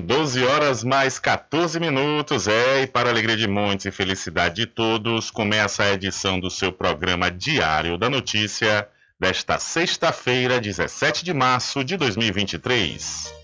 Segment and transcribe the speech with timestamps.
[0.00, 2.48] 12 horas mais 14 minutos.
[2.48, 6.72] É, e para alegria de muitos e felicidade de todos, começa a edição do seu
[6.72, 8.88] programa Diário da Notícia
[9.18, 13.34] desta sexta-feira, 17 de março de 2023.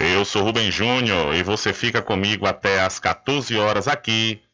[0.00, 4.42] Eu sou Rubem Júnior e você fica comigo até às 14 horas aqui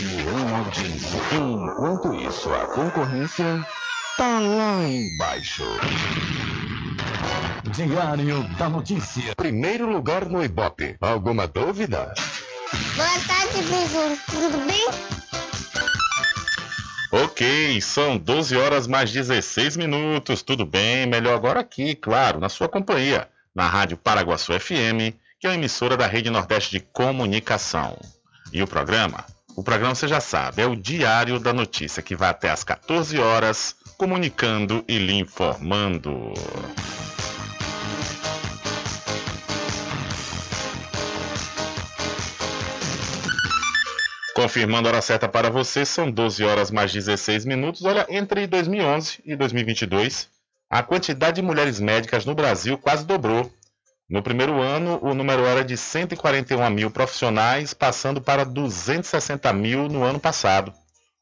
[0.00, 1.20] em audiência.
[1.34, 3.66] Enquanto isso, a concorrência
[4.16, 5.64] tá lá embaixo.
[7.74, 9.34] Diário da Notícia.
[9.36, 10.96] Primeiro lugar no Ibope.
[11.00, 12.14] Alguma dúvida?
[12.96, 14.18] Boa tarde, Beijão.
[14.30, 14.88] Tudo bem?
[17.12, 20.42] Ok, são 12 horas mais 16 minutos.
[20.42, 21.06] Tudo bem?
[21.06, 25.98] Melhor agora aqui, claro, na sua companhia, na Rádio Paraguaçu FM, que é a emissora
[25.98, 27.98] da Rede Nordeste de Comunicação.
[28.50, 29.24] E o programa?
[29.54, 33.18] O programa você já sabe, é o Diário da Notícia, que vai até às 14
[33.18, 36.32] horas, comunicando e lhe informando.
[44.34, 47.84] Confirmando a hora certa para você, são 12 horas mais 16 minutos.
[47.84, 50.28] Olha, entre 2011 e 2022,
[50.70, 53.52] a quantidade de mulheres médicas no Brasil quase dobrou.
[54.12, 60.02] No primeiro ano, o número era de 141 mil profissionais, passando para 260 mil no
[60.02, 60.70] ano passado.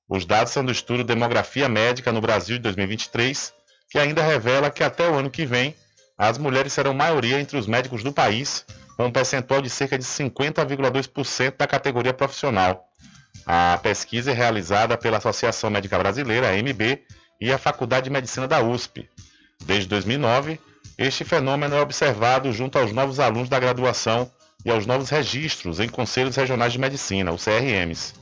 [0.08, 3.52] Os dados são do estudo Demografia Médica no Brasil de 2023,
[3.88, 5.72] que ainda revela que até o ano que vem,
[6.18, 8.66] as mulheres serão maioria entre os médicos do país,
[8.96, 12.88] com um percentual de cerca de 50,2% da categoria profissional.
[13.46, 17.04] A pesquisa é realizada pela Associação Médica Brasileira, AMB,
[17.40, 19.08] e a Faculdade de Medicina da USP.
[19.64, 20.58] Desde 2009,
[21.00, 24.30] este fenômeno é observado junto aos novos alunos da graduação
[24.66, 28.12] e aos novos registros em Conselhos Regionais de Medicina, os CRMs.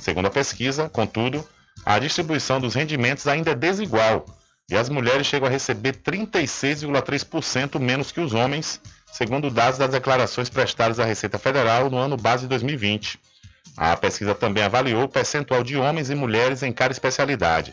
[0.00, 1.48] Segundo a pesquisa, contudo,
[1.86, 4.26] a distribuição dos rendimentos ainda é desigual
[4.68, 8.80] e as mulheres chegam a receber 36,3% menos que os homens,
[9.12, 13.16] segundo dados das declarações prestadas à Receita Federal no ano base de 2020.
[13.76, 17.72] A pesquisa também avaliou o percentual de homens e mulheres em cada especialidade.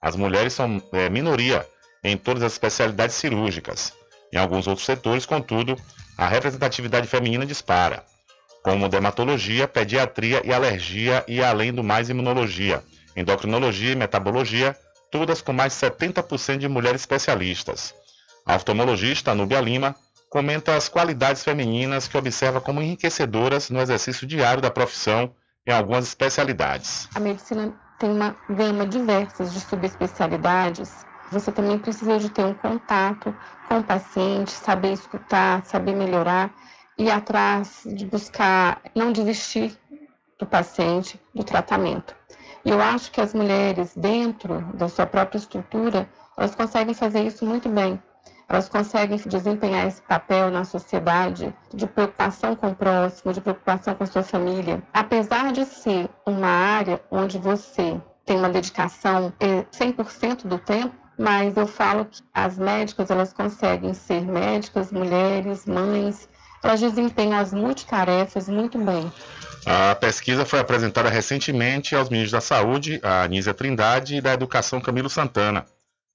[0.00, 1.66] As mulheres são é, minoria
[2.02, 3.92] em todas as especialidades cirúrgicas.
[4.32, 5.76] Em alguns outros setores, contudo,
[6.16, 8.04] a representatividade feminina dispara,
[8.62, 12.82] como dermatologia, pediatria e alergia e, além do mais, imunologia,
[13.14, 14.76] endocrinologia e metabologia,
[15.10, 17.94] todas com mais de 70% de mulheres especialistas.
[18.44, 19.94] A oftalmologista Anúbia Lima
[20.28, 25.32] comenta as qualidades femininas que observa como enriquecedoras no exercício diário da profissão
[25.66, 27.08] em algumas especialidades.
[27.14, 31.06] A medicina tem uma gama diversa de subespecialidades.
[31.30, 33.34] Você também precisa de ter um contato
[33.68, 36.54] com o paciente, saber escutar, saber melhorar,
[36.96, 39.76] ir atrás de buscar não desistir
[40.38, 42.14] do paciente, do tratamento.
[42.64, 47.44] E eu acho que as mulheres, dentro da sua própria estrutura, elas conseguem fazer isso
[47.44, 48.00] muito bem
[48.48, 54.04] elas conseguem desempenhar esse papel na sociedade de preocupação com o próximo, de preocupação com
[54.04, 54.82] a sua família.
[54.92, 61.56] Apesar de ser uma área onde você tem uma dedicação 100% é, do tempo, mas
[61.56, 66.28] eu falo que as médicas elas conseguem ser médicas, mulheres, mães,
[66.62, 69.10] elas desempenham as multitarefas muito bem.
[69.64, 74.80] A pesquisa foi apresentada recentemente aos ministros da Saúde, a Anísia Trindade, e da Educação
[74.80, 75.66] Camilo Santana.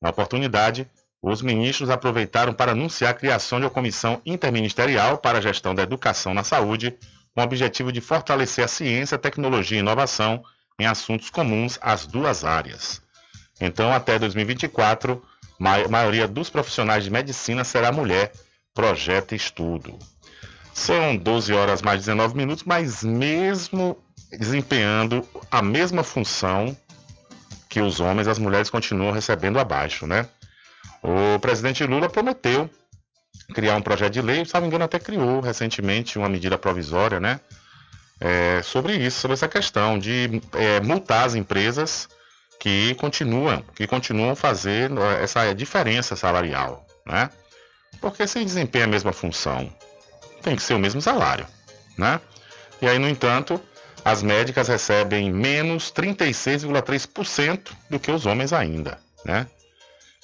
[0.01, 0.89] Na oportunidade,
[1.21, 5.83] os ministros aproveitaram para anunciar a criação de uma comissão interministerial para a gestão da
[5.83, 6.97] educação na saúde,
[7.35, 10.43] com o objetivo de fortalecer a ciência, tecnologia e inovação
[10.79, 13.01] em assuntos comuns às duas áreas.
[13.61, 15.21] Então, até 2024,
[15.59, 18.31] a maioria dos profissionais de medicina será mulher,
[18.73, 19.97] projeta estudo.
[20.73, 23.97] São 12 horas mais 19 minutos, mas mesmo
[24.31, 26.75] desempenhando a mesma função
[27.69, 30.27] que os homens, as mulheres continuam recebendo abaixo, né?
[31.03, 32.69] O presidente Lula prometeu
[33.53, 37.19] criar um projeto de lei, se não me engano, até criou recentemente uma medida provisória,
[37.19, 37.39] né?
[38.19, 42.07] É, sobre isso, sobre essa questão de é, multar as empresas
[42.61, 47.27] que continuam, que continuam fazendo essa diferença salarial, né?
[47.99, 49.67] Porque se desempenha a mesma função,
[50.43, 51.47] tem que ser o mesmo salário,
[51.97, 52.21] né?
[52.79, 53.59] E aí, no entanto,
[54.05, 59.47] as médicas recebem menos 36,3% do que os homens ainda, né?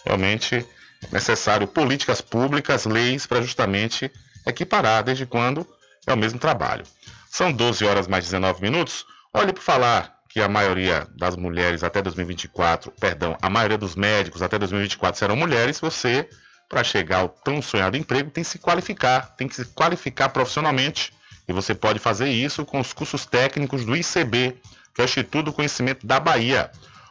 [0.05, 0.65] Realmente é
[1.11, 4.11] necessário políticas públicas, leis para justamente
[4.45, 5.67] equiparar, desde quando
[6.05, 6.85] é o mesmo trabalho.
[7.31, 9.07] São 12 horas mais 19 minutos.
[9.33, 14.43] Olhe para falar que a maioria das mulheres até 2024, perdão, a maioria dos médicos
[14.43, 16.29] até 2024 serão mulheres, você,
[16.69, 21.11] para chegar ao tão sonhado emprego, tem que se qualificar, tem que se qualificar profissionalmente.
[21.47, 24.61] E você pode fazer isso com os cursos técnicos do ICB,
[24.93, 26.69] que é o Instituto do Conhecimento da Bahia.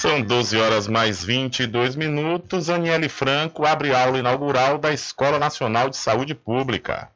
[0.00, 2.70] São 12 horas mais 22 minutos.
[2.70, 7.10] Aniele Franco abre aula inaugural da Escola Nacional de Saúde Pública.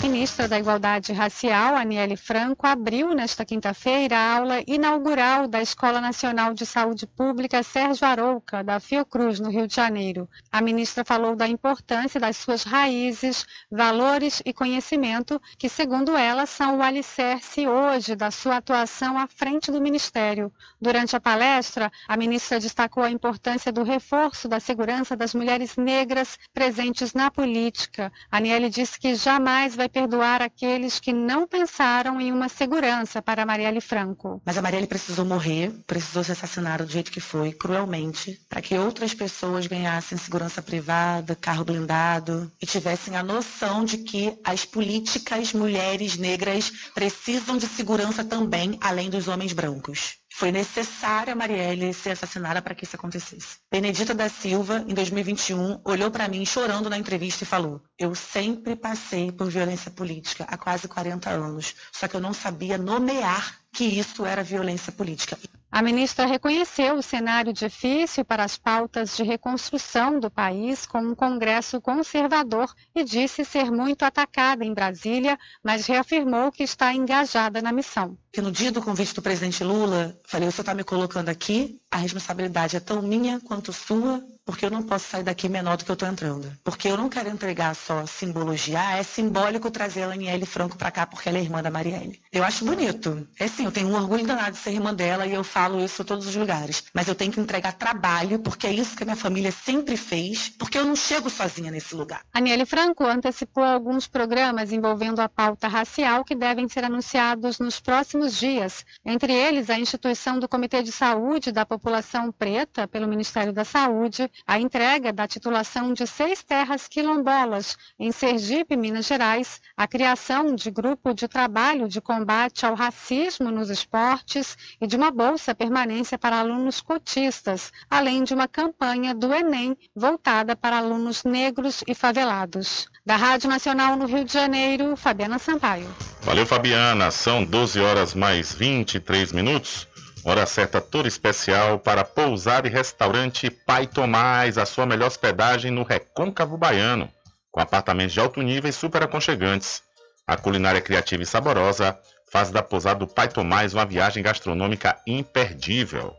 [0.00, 6.54] Ministra da Igualdade Racial, Aniele Franco, abriu nesta quinta-feira a aula inaugural da Escola Nacional
[6.54, 10.28] de Saúde Pública Sérgio Arouca, da Fiocruz, no Rio de Janeiro.
[10.52, 16.78] A ministra falou da importância das suas raízes, valores e conhecimento, que, segundo ela, são
[16.78, 20.52] o alicerce hoje da sua atuação à frente do Ministério.
[20.80, 26.38] Durante a palestra, a ministra destacou a importância do reforço da segurança das mulheres negras
[26.54, 28.12] presentes na política.
[28.30, 33.80] Aniele disse que jamais vai perdoar aqueles que não pensaram em uma segurança para Marielle
[33.80, 34.40] Franco.
[34.44, 38.76] Mas a Marielle precisou morrer, precisou ser assassinada do jeito que foi, cruelmente, para que
[38.76, 45.52] outras pessoas ganhassem segurança privada, carro blindado e tivessem a noção de que as políticas
[45.52, 50.18] mulheres negras precisam de segurança também, além dos homens brancos.
[50.38, 53.58] Foi necessária a Marielle ser assassinada para que isso acontecesse.
[53.68, 58.76] Benedita da Silva, em 2021, olhou para mim chorando na entrevista e falou: Eu sempre
[58.76, 63.82] passei por violência política há quase 40 anos, só que eu não sabia nomear que
[63.82, 65.36] isso era violência política.
[65.70, 71.14] A ministra reconheceu o cenário difícil para as pautas de reconstrução do país com um
[71.14, 77.70] Congresso conservador e disse ser muito atacada em Brasília, mas reafirmou que está engajada na
[77.70, 78.16] missão.
[78.32, 81.96] Que no dia do convite do presidente Lula, falei: senhor está me colocando aqui, a
[81.96, 85.90] responsabilidade é tão minha quanto sua, porque eu não posso sair daqui menor do que
[85.90, 86.50] eu estou entrando.
[86.64, 88.80] Porque eu não quero entregar só simbologia.
[88.80, 92.18] Ah, é simbólico trazer a Aniele Franco para cá porque ela é irmã da Marielle.
[92.32, 93.28] Eu acho bonito.
[93.38, 96.00] É sim, eu tenho um orgulho danado de ser irmã dela e eu falo isso
[96.00, 96.84] em todos os lugares.
[96.94, 100.50] Mas eu tenho que entregar trabalho, porque é isso que a minha família sempre fez,
[100.58, 102.22] porque eu não chego sozinha nesse lugar.
[102.32, 108.17] Aniele Franco antecipou alguns programas envolvendo a pauta racial que devem ser anunciados nos próximos
[108.26, 108.84] dias.
[109.04, 114.30] Entre eles, a instituição do Comitê de Saúde da População Preta pelo Ministério da Saúde,
[114.46, 120.70] a entrega da titulação de seis terras quilombolas em Sergipe, Minas Gerais, a criação de
[120.70, 126.38] grupo de trabalho de combate ao racismo nos esportes e de uma bolsa permanência para
[126.38, 132.88] alunos cotistas, além de uma campanha do Enem voltada para alunos negros e favelados.
[133.04, 135.88] Da Rádio Nacional no Rio de Janeiro, Fabiana Sampaio.
[136.22, 137.10] Valeu, Fabiana.
[137.10, 139.86] São 12 horas mais 23 minutos.
[140.24, 145.82] Hora certa toda especial para pousar e restaurante Pai Tomás, a sua melhor hospedagem no
[145.82, 147.08] Recôncavo Baiano,
[147.50, 149.82] com apartamentos de alto nível e super aconchegantes.
[150.26, 151.98] A culinária criativa e saborosa
[152.30, 156.14] faz da pousada do Pai Tomás uma viagem gastronômica imperdível.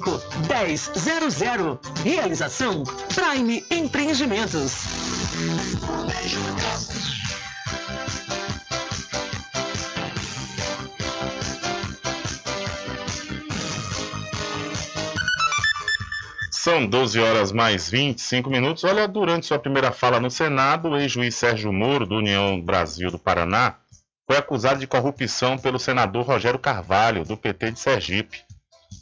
[0.00, 1.78] 1000.
[2.04, 4.72] Realização Prime Empreendimentos.
[16.50, 18.84] São 12 horas mais 25 minutos.
[18.84, 23.18] Olha, durante sua primeira fala no Senado, o ex-juiz Sérgio Moro, do União Brasil do
[23.18, 23.76] Paraná,
[24.26, 28.44] foi acusado de corrupção pelo senador Rogério Carvalho, do PT de Sergipe.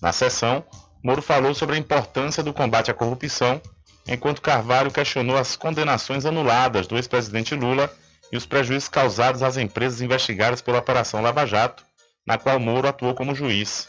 [0.01, 0.65] Na sessão,
[1.07, 3.63] Moro falou sobre a importância do combate à corrupção
[4.09, 7.89] enquanto Carvalho questionou as condenações anuladas do ex-presidente Lula
[8.33, 11.85] e os prejuízos causados às empresas investigadas pela Operação Lava Jato,
[12.27, 13.87] na qual Moro atuou como juiz.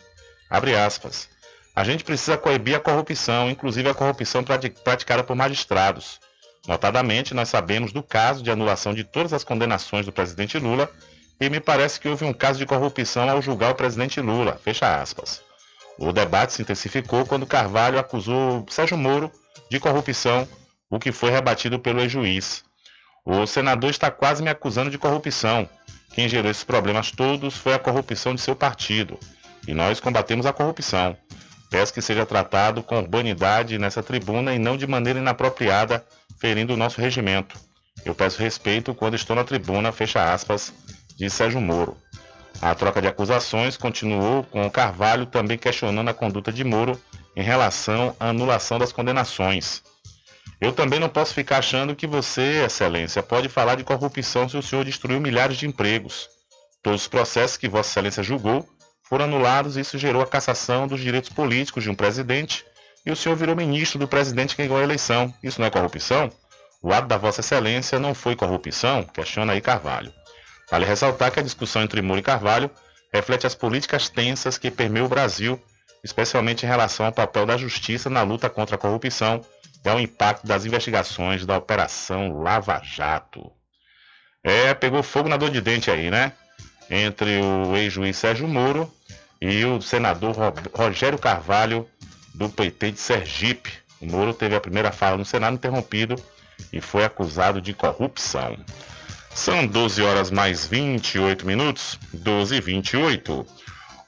[0.47, 1.27] Abre aspas.
[1.75, 6.19] A gente precisa coibir a corrupção, inclusive a corrupção praticada por magistrados.
[6.67, 10.87] Notadamente, nós sabemos do caso de anulação de todas as condenações do presidente Lula
[11.41, 14.61] e me parece que houve um caso de corrupção ao julgar o presidente Lula.
[14.63, 15.46] Fecha aspas.
[15.97, 19.31] O debate se intensificou quando Carvalho acusou Sérgio Moro
[19.69, 20.47] de corrupção,
[20.89, 22.63] o que foi rebatido pelo ex-juiz.
[23.25, 25.67] O senador está quase me acusando de corrupção.
[26.13, 29.19] Quem gerou esses problemas todos foi a corrupção de seu partido.
[29.67, 31.17] E nós combatemos a corrupção.
[31.69, 36.05] Peço que seja tratado com urbanidade nessa tribuna e não de maneira inapropriada,
[36.39, 37.59] ferindo o nosso regimento.
[38.05, 40.73] Eu peço respeito quando estou na tribuna, fecha aspas,
[41.17, 41.97] disse Sérgio Moro.
[42.61, 46.99] A troca de acusações continuou com o Carvalho também questionando a conduta de Moro
[47.35, 49.83] em relação à anulação das condenações.
[50.59, 54.61] Eu também não posso ficar achando que você, Excelência, pode falar de corrupção se o
[54.63, 56.27] senhor destruiu milhares de empregos.
[56.81, 58.67] Todos os processos que Vossa Excelência julgou
[59.03, 62.65] foram anulados e isso gerou a cassação dos direitos políticos de um presidente
[63.05, 65.31] e o senhor virou ministro do presidente que ganhou a eleição.
[65.43, 66.31] Isso não é corrupção?
[66.81, 69.03] O ato da Vossa Excelência não foi corrupção?
[69.03, 70.11] Questiona aí Carvalho.
[70.69, 72.69] Vale ressaltar que a discussão entre Moro e Carvalho
[73.13, 75.61] reflete as políticas tensas que permeiam o Brasil
[76.03, 79.41] especialmente em relação ao papel da justiça na luta contra a corrupção
[79.83, 83.51] e ao impacto das investigações da Operação Lava Jato.
[84.43, 86.31] É, pegou fogo na dor de dente aí, né?
[86.89, 88.91] Entre o ex-juiz Sérgio Moro
[89.41, 90.35] e o senador
[90.73, 91.87] Rogério Carvalho,
[92.33, 93.73] do PT de Sergipe.
[93.99, 96.15] O Moro teve a primeira fala no Senado interrompido
[96.71, 98.57] e foi acusado de corrupção.
[99.37, 103.45] São 12 horas mais 28 minutos, 12 e 28.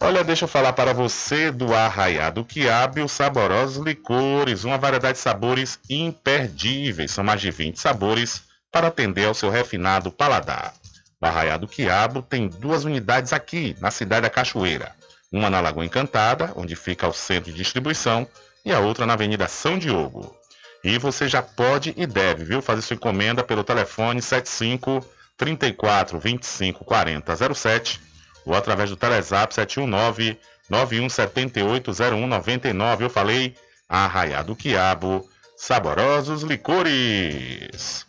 [0.01, 5.23] Olha, deixa eu falar para você do Arraiado Quiabo os saborosos licores, uma variedade de
[5.23, 7.11] sabores imperdíveis.
[7.11, 10.73] São mais de 20 sabores para atender ao seu refinado paladar.
[11.21, 14.93] O Arraiado Quiabo tem duas unidades aqui, na cidade da Cachoeira.
[15.31, 18.27] Uma na Lagoa Encantada, onde fica o centro de distribuição,
[18.65, 20.35] e a outra na Avenida São Diogo.
[20.83, 25.05] E você já pode e deve, viu, fazer sua encomenda pelo telefone 75
[25.39, 27.99] 34 25 40 07
[28.45, 30.38] ou através do Telezap 719
[30.69, 33.02] 91780199.
[33.02, 33.56] Eu falei
[33.88, 38.06] Arraiá do Quiabo, saborosos licores.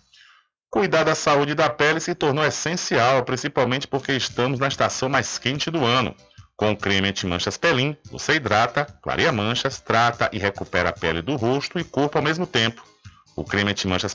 [0.69, 5.71] Cuidar da saúde da pele se tornou essencial, principalmente porque estamos na estação mais quente
[5.71, 6.15] do ano.
[6.57, 11.35] Com o creme anti-manchas Pelin, você hidrata, clareia manchas, trata e recupera a pele do
[11.35, 12.90] rosto e corpo ao mesmo tempo.
[13.41, 14.15] O creme anti-manchas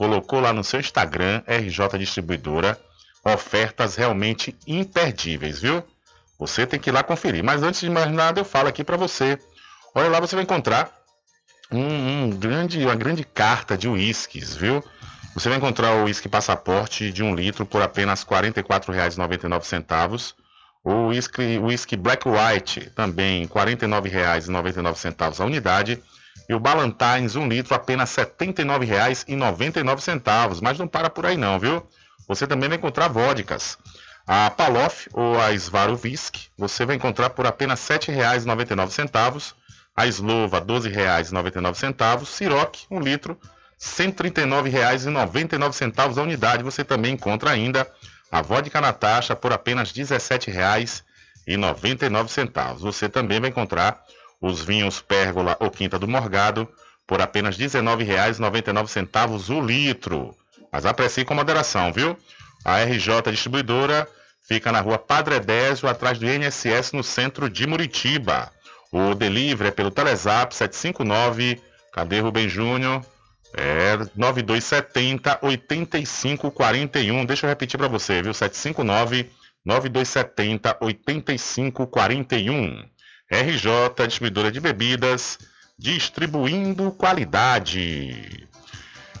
[0.00, 2.80] colocou lá no seu Instagram, RJ Distribuidora,
[3.22, 5.84] ofertas realmente imperdíveis, viu?
[6.38, 7.44] Você tem que ir lá conferir.
[7.44, 9.38] Mas antes de mais nada, eu falo aqui para você.
[9.94, 10.90] Olha lá, você vai encontrar
[11.70, 14.82] um, um grande, uma grande carta de uísques, viu?
[15.34, 20.32] Você vai encontrar o uísque passaporte de um litro por apenas R$ 44,99.
[20.82, 26.02] O uísque, uísque Black White também R$ 49,99 a unidade.
[26.48, 30.60] E o Ballantines, um litro, apenas R$ 79,99.
[30.62, 31.86] Mas não para por aí não, viu?
[32.26, 33.76] Você também vai encontrar vodkas.
[34.26, 39.54] A Palof ou a Svarovisk você vai encontrar por apenas R$ 7,99.
[39.96, 42.24] A Slova, R$ 12,99.
[42.24, 43.48] Siroc, um litro, R$
[43.80, 46.62] 139,99 a unidade.
[46.62, 47.90] Você também encontra ainda
[48.30, 52.78] a vodka Natasha por apenas R$ 17,99.
[52.78, 54.00] Você também vai encontrar
[54.40, 56.68] os vinhos Pérgola ou Quinta do Morgado
[57.06, 60.34] por apenas R$ 19,99 o litro.
[60.72, 62.16] Mas aprecie com moderação, viu?
[62.64, 64.08] A RJ Distribuidora
[64.46, 68.52] fica na rua Padre Désio, atrás do INSS, no centro de Muritiba.
[68.92, 71.60] O delivery é pelo Telezap 759,
[71.92, 73.04] cadê Rubem Júnior?
[73.56, 77.24] É 9270 8541.
[77.24, 78.32] Deixa eu repetir para você, viu?
[78.32, 79.28] 759
[79.64, 82.84] 9270 8541.
[83.30, 85.38] RJ, distribuidora de bebidas,
[85.78, 88.48] distribuindo qualidade.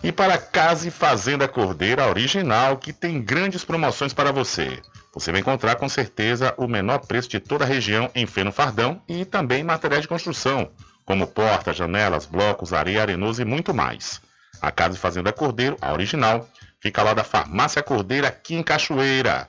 [0.02, 4.82] E para Casa e Fazenda Cordeira Original, que tem grandes promoções para você.
[5.14, 9.00] Você vai encontrar com certeza o menor preço de toda a região em feno fardão
[9.08, 10.70] e também materiais de construção,
[11.04, 14.20] como portas, janelas, blocos, areia, arenoso e muito mais.
[14.60, 16.48] A Casa e Fazenda Cordeiro, a original,
[16.80, 19.48] fica lá da Farmácia Cordeira, aqui em Cachoeira.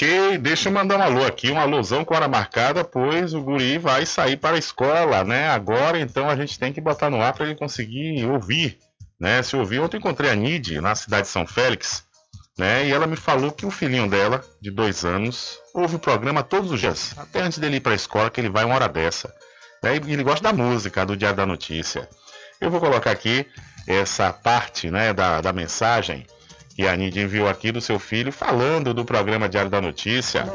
[0.00, 3.76] Ok, deixa eu mandar um alô aqui, um alôzão com hora marcada, pois o guri
[3.76, 5.50] vai sair para a escola, né?
[5.50, 8.78] Agora, então, a gente tem que botar no ar para ele conseguir ouvir,
[9.20, 9.42] né?
[9.42, 12.02] Se ouvir, ontem encontrei a Nid na cidade de São Félix,
[12.56, 12.86] né?
[12.86, 16.72] E ela me falou que o filhinho dela, de dois anos, ouve o programa todos
[16.72, 19.30] os dias, até antes dele ir para a escola, que ele vai uma hora dessa.
[19.82, 19.96] Né?
[19.96, 22.08] E ele gosta da música, do Diário da Notícia.
[22.58, 23.46] Eu vou colocar aqui
[23.86, 26.26] essa parte, né, da, da mensagem
[26.80, 30.46] que a Nid enviou aqui do seu filho falando do programa Diário da Notícia.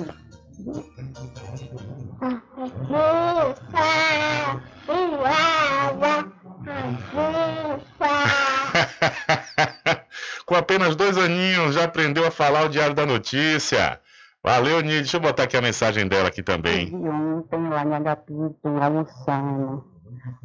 [10.48, 14.00] Com apenas dois aninhos já aprendeu a falar o Diário da Notícia.
[14.44, 15.02] Valeu, Nid.
[15.02, 16.92] Deixa eu botar aqui a mensagem dela aqui também.
[16.92, 18.34] ontem lá em HP,
[18.82, 19.95] almoçando.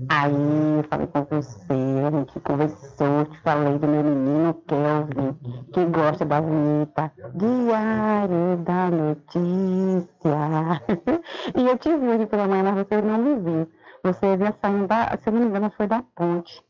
[0.09, 5.39] Aí eu falei com você, a gente conversou, te falei do meu menino Kelvin,
[5.73, 10.83] que gosta da vinheta Diário da Notícia.
[11.57, 13.71] e eu te vi hoje pela manhã, mas você não me viu.
[14.03, 16.61] Você vinha saindo da, se eu não me engano, foi da ponte.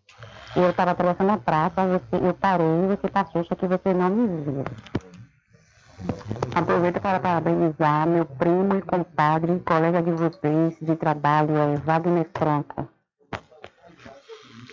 [0.54, 4.42] Eu estava atravessando a praça, você, eu parei, você passou, só que você não me
[4.42, 4.64] viu.
[6.54, 12.88] Aproveito para parabenizar meu primo e compadre, colega de vocês de trabalho, é Wagner Franco.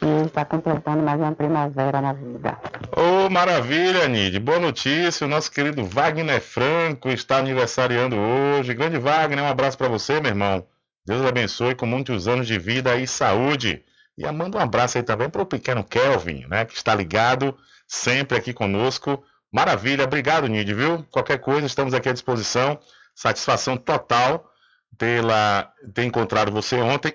[0.02, 2.58] E está completando mais uma primavera na vida.
[2.96, 4.40] Ô, maravilha, Nid.
[4.40, 5.26] Boa notícia.
[5.26, 8.74] O nosso querido Wagner Franco está aniversariando hoje.
[8.74, 10.66] Grande Wagner, um abraço para você, meu irmão.
[11.06, 13.84] Deus abençoe com muitos anos de vida e saúde.
[14.18, 17.56] E manda um abraço aí também para o pequeno Kelvin, né, que está ligado
[17.88, 19.24] sempre aqui conosco.
[19.52, 21.04] Maravilha, obrigado, Nid, viu?
[21.12, 22.80] Qualquer coisa, estamos aqui à disposição.
[23.16, 24.52] Satisfação total
[24.98, 27.14] pela ter encontrado você ontem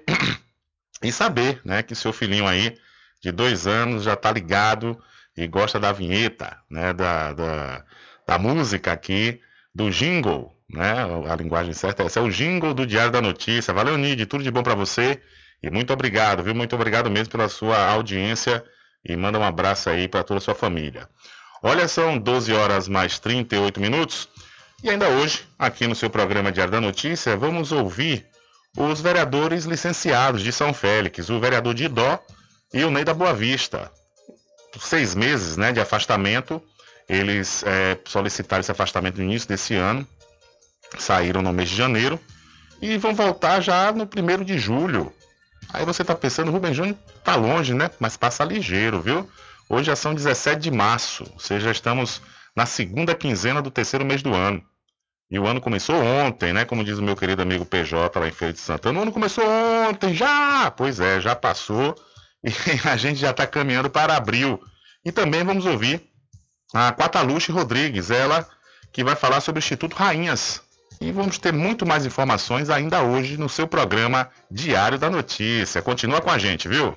[1.02, 2.76] e saber, né, que seu filhinho aí
[3.20, 5.00] de dois anos já está ligado
[5.36, 7.84] e gosta da vinheta, né, da, da,
[8.26, 9.40] da música aqui,
[9.74, 11.04] do jingle, né?
[11.28, 13.72] A linguagem certa é essa, é o jingle do Diário da Notícia.
[13.72, 15.20] Valeu, Nid, tudo de bom para você
[15.62, 16.54] e muito obrigado, viu?
[16.54, 18.64] Muito obrigado mesmo pela sua audiência
[19.04, 21.08] e manda um abraço aí para toda a sua família.
[21.62, 24.28] Olha, são 12 horas mais 38 minutos
[24.82, 28.26] e ainda hoje, aqui no seu programa Diário da Notícia, vamos ouvir
[28.76, 32.18] os vereadores licenciados de São Félix, o vereador de Idó
[32.74, 33.92] e o Ney da Boa Vista.
[34.80, 36.60] Seis meses né, de afastamento,
[37.08, 40.04] eles é, solicitaram esse afastamento no início desse ano,
[40.98, 42.18] saíram no mês de janeiro
[42.80, 45.12] e vão voltar já no primeiro de julho.
[45.72, 47.88] Aí você está pensando, Rubem Júnior está longe, né?
[48.00, 49.30] Mas passa ligeiro, viu?
[49.68, 52.20] Hoje já são 17 de março, ou seja, estamos
[52.54, 54.62] na segunda quinzena do terceiro mês do ano.
[55.30, 56.66] E o ano começou ontem, né?
[56.66, 58.98] Como diz o meu querido amigo PJ lá em Feira de Santana.
[58.98, 59.44] O ano começou
[59.88, 60.70] ontem, já!
[60.70, 61.94] Pois é, já passou.
[62.44, 64.60] E a gente já está caminhando para abril.
[65.04, 66.02] E também vamos ouvir
[66.74, 68.44] a Quataluche Rodrigues, ela
[68.92, 70.60] que vai falar sobre o Instituto Rainhas.
[71.00, 75.80] E vamos ter muito mais informações ainda hoje no seu programa Diário da Notícia.
[75.82, 76.96] Continua com a gente, viu?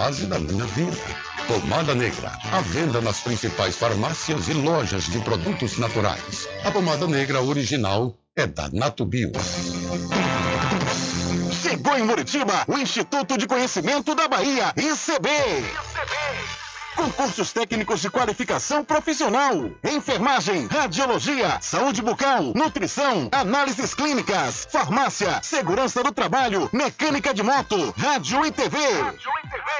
[0.09, 0.97] da minha vida.
[1.47, 6.47] Pomada Negra, à venda nas principais farmácias e lojas de produtos naturais.
[6.65, 9.31] A pomada negra original é da Natubio.
[11.61, 15.29] Chegou em Muritiba o Instituto de Conhecimento da Bahia, ICB.
[17.01, 19.71] Concursos técnicos de qualificação profissional.
[19.83, 28.45] Enfermagem, radiologia, saúde bucal, nutrição, análises clínicas, farmácia, segurança do trabalho, mecânica de moto, rádio
[28.45, 28.77] e TV.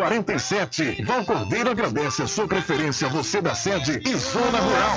[0.00, 1.04] 1147.
[1.04, 4.96] Val Cordeiro agradece a sua preferência, você da sede e zona rural.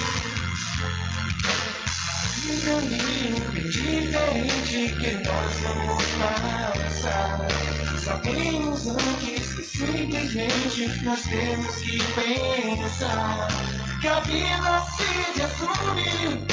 [2.63, 7.47] Caminho diferente que nós vamos passar.
[7.97, 13.47] Sabemos antes que simplesmente nós temos que pensar
[13.99, 16.45] que a vida se resume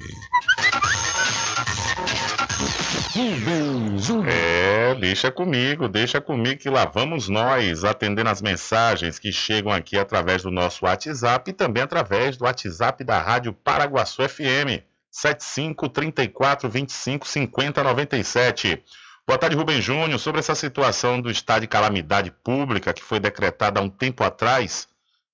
[3.14, 4.28] Rubem Júnior.
[4.28, 9.98] É, deixa comigo, deixa comigo que lá vamos nós atendendo as mensagens que chegam aqui
[9.98, 14.80] através do nosso WhatsApp e também através do WhatsApp da Rádio Paraguaçu FM,
[15.10, 18.82] 75 34 25 50 97.
[19.30, 20.18] Boa tarde, Rubem Júnior.
[20.18, 24.88] Sobre essa situação do estado de calamidade pública que foi decretada há um tempo atrás,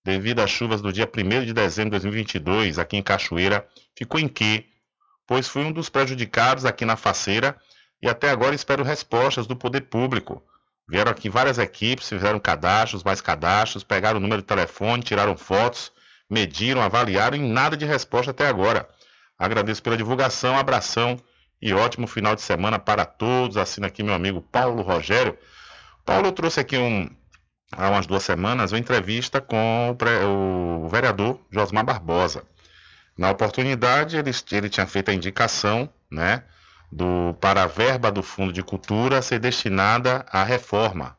[0.04, 3.66] devido às chuvas do dia 1 de dezembro de 2022, aqui em Cachoeira,
[3.96, 4.66] ficou em quê?
[5.26, 7.56] Pois fui um dos prejudicados aqui na faceira
[8.02, 10.42] e até agora espero respostas do poder público.
[10.86, 15.90] Vieram aqui várias equipes, fizeram cadastros, mais cadastros, pegaram o número de telefone, tiraram fotos,
[16.28, 18.86] mediram, avaliaram e nada de resposta até agora.
[19.38, 21.18] Agradeço pela divulgação, abração
[21.60, 23.56] e ótimo final de semana para todos.
[23.56, 25.36] Assina aqui meu amigo Paulo Rogério.
[26.04, 27.10] Paulo trouxe aqui um,
[27.72, 32.44] há umas duas semanas uma entrevista com o, pré, o vereador Josmar Barbosa.
[33.16, 36.44] Na oportunidade, ele, ele tinha feito a indicação né,
[36.92, 41.16] do, para a verba do Fundo de Cultura ser destinada à reforma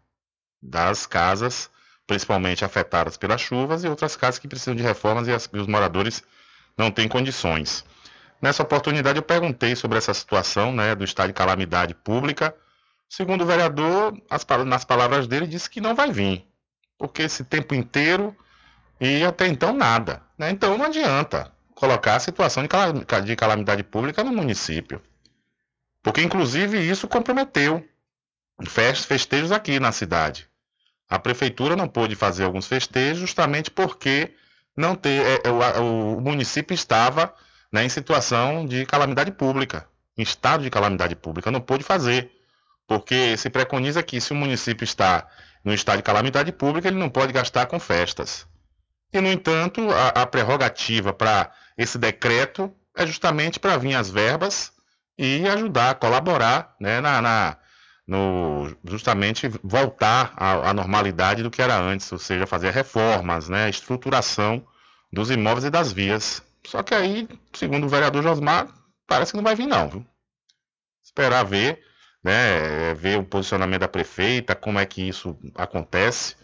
[0.61, 1.69] das casas,
[2.05, 5.67] principalmente afetadas pelas chuvas, e outras casas que precisam de reformas e, as, e os
[5.67, 6.23] moradores
[6.77, 7.83] não têm condições.
[8.41, 12.55] Nessa oportunidade, eu perguntei sobre essa situação né, do estado de calamidade pública.
[13.09, 16.45] Segundo o vereador, as, nas palavras dele, disse que não vai vir,
[16.97, 18.35] porque esse tempo inteiro
[18.99, 20.21] e até então nada.
[20.37, 20.51] Né?
[20.51, 25.01] Então não adianta colocar a situação de calamidade pública no município.
[26.01, 27.85] Porque, inclusive, isso comprometeu
[28.65, 30.47] festejos aqui na cidade.
[31.09, 34.33] A prefeitura não pôde fazer alguns festejos justamente porque
[34.75, 37.33] não ter, é, é o, o, município estava
[37.71, 39.87] né, em situação de calamidade pública,
[40.17, 42.31] em estado de calamidade pública, não pôde fazer.
[42.87, 45.27] Porque se preconiza que se o município está
[45.63, 48.47] no estado de calamidade pública, ele não pode gastar com festas.
[49.11, 54.71] E, no entanto, a, a prerrogativa para esse decreto é justamente para vir as verbas
[55.17, 57.57] e ajudar, colaborar né, na, na
[58.07, 64.65] no, justamente voltar à, normalidade do que era antes, ou seja, fazer reformas, né, estruturação
[65.11, 66.41] dos imóveis e das vias.
[66.67, 68.67] Só que aí, segundo o vereador Josmar,
[69.07, 70.05] parece que não vai vir não, viu?
[71.01, 71.81] Esperar ver,
[72.21, 76.35] né, ver o posicionamento da prefeita, como é que isso acontece,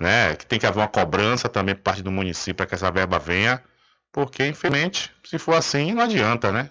[0.00, 2.90] né, que tem que haver uma cobrança também por parte do município para que essa
[2.90, 3.62] verba venha,
[4.10, 6.70] porque infelizmente, se for assim, não adianta, né?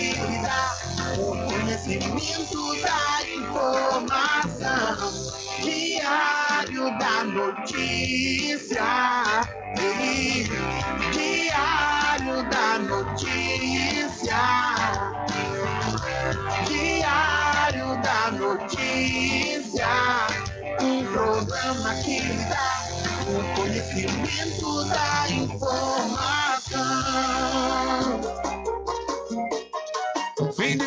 [0.00, 0.74] Lhe dá
[1.18, 5.12] o conhecimento da informação.
[5.62, 8.84] Diário da notícia.
[11.12, 14.42] Diário da notícia.
[16.66, 19.88] Diário da notícia.
[20.80, 22.82] Um programa que dá
[23.28, 26.52] o conhecimento da informação.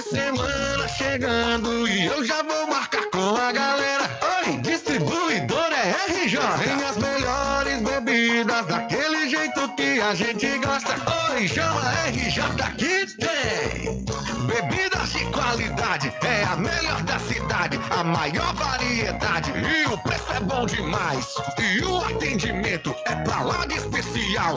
[0.10, 4.20] Semana chegando e eu já vou marcar com a galera.
[4.46, 6.40] Oi, distribuidora é RJ.
[6.64, 10.94] Tem as melhores bebidas daquele jeito que a gente gosta.
[10.94, 12.42] Oi, chama RJ
[12.78, 14.06] que tem.
[14.48, 20.40] Bebidas de qualidade, é a melhor da cidade, a maior variedade e o preço é
[20.40, 21.28] bom demais.
[21.60, 24.56] E o atendimento é pra lá de especial.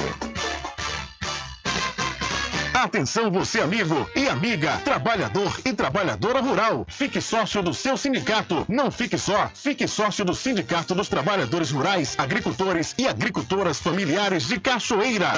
[2.72, 6.86] Atenção você amigo e amiga, trabalhador e trabalhadora rural.
[6.88, 8.64] Fique sócio do seu sindicato.
[8.66, 14.58] Não fique só, fique sócio do Sindicato dos Trabalhadores Rurais, Agricultores e Agricultoras Familiares de
[14.58, 15.30] Cachoeira.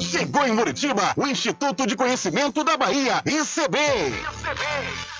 [0.00, 5.19] Chegou em Muritiba o Instituto de Conhecimento da Bahia, ICB.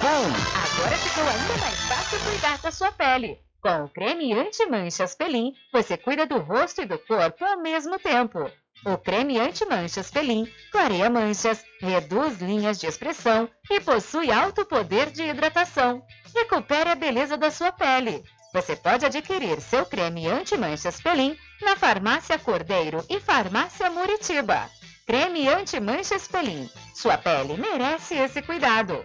[0.00, 3.36] Agora ficou ainda mais fácil cuidar da sua pele.
[3.60, 8.48] Com o creme anti-manchas Pelin, você cuida do rosto e do corpo ao mesmo tempo.
[8.86, 15.24] O creme anti-manchas Pelin clareia manchas, reduz linhas de expressão e possui alto poder de
[15.24, 16.00] hidratação.
[16.32, 18.22] Recupere a beleza da sua pele.
[18.54, 24.70] Você pode adquirir seu creme anti-manchas Pelin na Farmácia Cordeiro e Farmácia Muritiba.
[25.04, 26.70] Creme anti-manchas Pelin.
[26.94, 29.04] Sua pele merece esse cuidado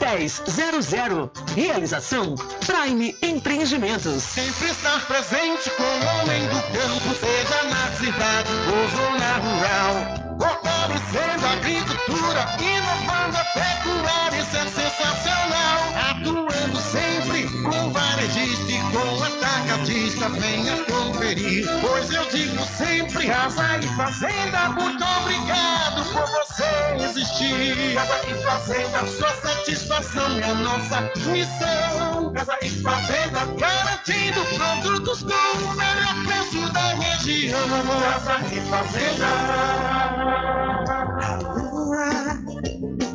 [0.00, 1.30] 1000.
[1.54, 2.34] Realização
[2.66, 4.22] Prime Empreendimentos.
[4.22, 10.24] Sempre estar presente com o homem do campo, seja na cidade ou zona rural.
[10.38, 15.80] Fortalecendo a agricultura, inovando a pecuária, isso é sensacional.
[16.10, 21.66] Atuando sempre com varejista e com atacadista, venha conferir.
[21.80, 26.43] Pois eu digo sempre, Casa e Fazenda, muito obrigado por você
[27.04, 27.94] existir.
[27.94, 31.00] Casa e Fazenda, sua satisfação é a nossa
[31.30, 32.32] missão.
[32.32, 37.68] Casa e Fazenda, garantindo produtos com o melhor preço da região.
[38.00, 39.26] Casa e Fazenda.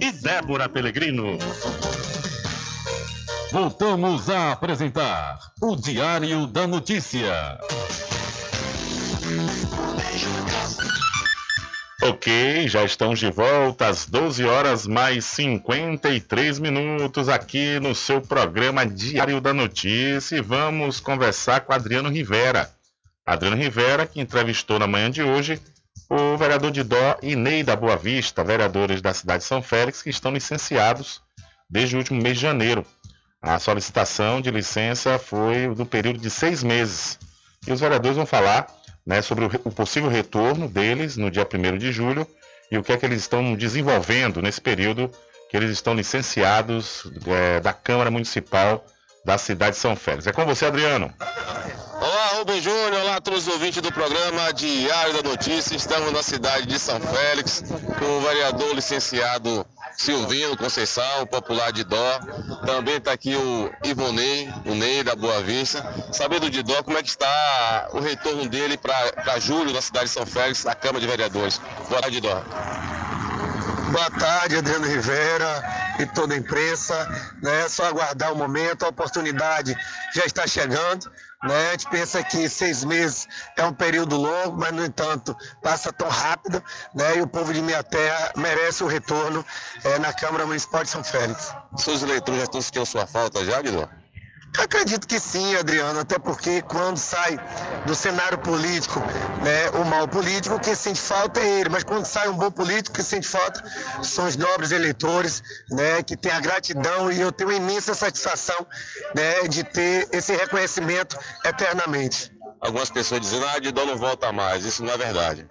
[0.00, 1.38] e Débora Pelegrino.
[3.50, 7.58] Voltamos a apresentar o Diário da Notícia.
[12.02, 18.84] Ok, já estamos de volta às 12 horas mais 53 minutos aqui no seu programa
[18.84, 22.70] Diário da Notícia e vamos conversar com Adriano Rivera.
[23.24, 25.58] Adriano Rivera, que entrevistou na manhã de hoje
[26.16, 30.00] o vereador de Dó e Ney da Boa Vista, vereadores da cidade de São Félix,
[30.00, 31.20] que estão licenciados
[31.68, 32.86] desde o último mês de janeiro.
[33.42, 37.18] A solicitação de licença foi do período de seis meses.
[37.66, 38.68] E os vereadores vão falar
[39.04, 42.26] né, sobre o, o, possível retorno deles no dia 1 de julho
[42.70, 45.10] e o que é que eles estão desenvolvendo nesse período
[45.50, 48.84] que eles estão licenciados é, da Câmara Municipal
[49.24, 50.26] da cidade de São Félix.
[50.26, 51.12] É com você, Adriano.
[51.94, 53.00] Olá, Rubem Júnior.
[53.00, 55.74] Olá a todos os ouvintes do programa Diário da Notícia.
[55.74, 57.64] Estamos na cidade de São Félix
[57.98, 59.66] com o vereador licenciado
[59.96, 62.20] Silvino Conceição, popular de Dó.
[62.66, 65.82] Também está aqui o Ivonei, o Ney da Boa Vista.
[66.12, 70.10] Sabendo de Dó, como é que está o retorno dele para julho na cidade de
[70.10, 71.60] São Félix, na Câmara de Vereadores.
[71.88, 72.42] Boa tarde, Dó.
[73.94, 76.96] Boa tarde, Adriano Rivera e toda a imprensa.
[77.40, 77.68] Né?
[77.68, 79.72] Só aguardar o momento, a oportunidade
[80.12, 81.08] já está chegando.
[81.44, 81.68] Né?
[81.68, 86.08] A gente pensa que seis meses é um período longo, mas, no entanto, passa tão
[86.08, 86.60] rápido.
[86.92, 87.18] Né?
[87.18, 89.46] E o povo de minha terra merece o retorno
[89.84, 91.54] é, na Câmara Municipal de São Félix.
[91.76, 93.88] Seus eleitores já estão sentindo sua falta já, Guido?
[94.56, 97.38] Acredito que sim, Adriano, até porque quando sai
[97.86, 99.00] do cenário político
[99.42, 102.94] né, o mal político, quem sente falta é ele, mas quando sai um bom político,
[102.94, 103.64] quem sente falta
[104.02, 108.66] são os nobres eleitores, né, que têm a gratidão e eu tenho imensa satisfação
[109.14, 112.32] né, de ter esse reconhecimento eternamente.
[112.60, 115.48] Algumas pessoas dizendo, ah, Didão não volta mais, isso não é verdade.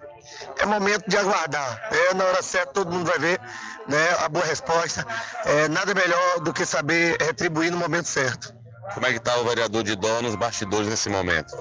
[0.58, 1.88] é momento de aguardar.
[1.92, 3.40] É, na hora certa todo mundo vai ver
[3.86, 5.06] né, a boa resposta.
[5.44, 8.63] É, nada melhor do que saber retribuir no momento certo.
[8.92, 11.56] Como é que está o vereador de dó nos bastidores nesse momento?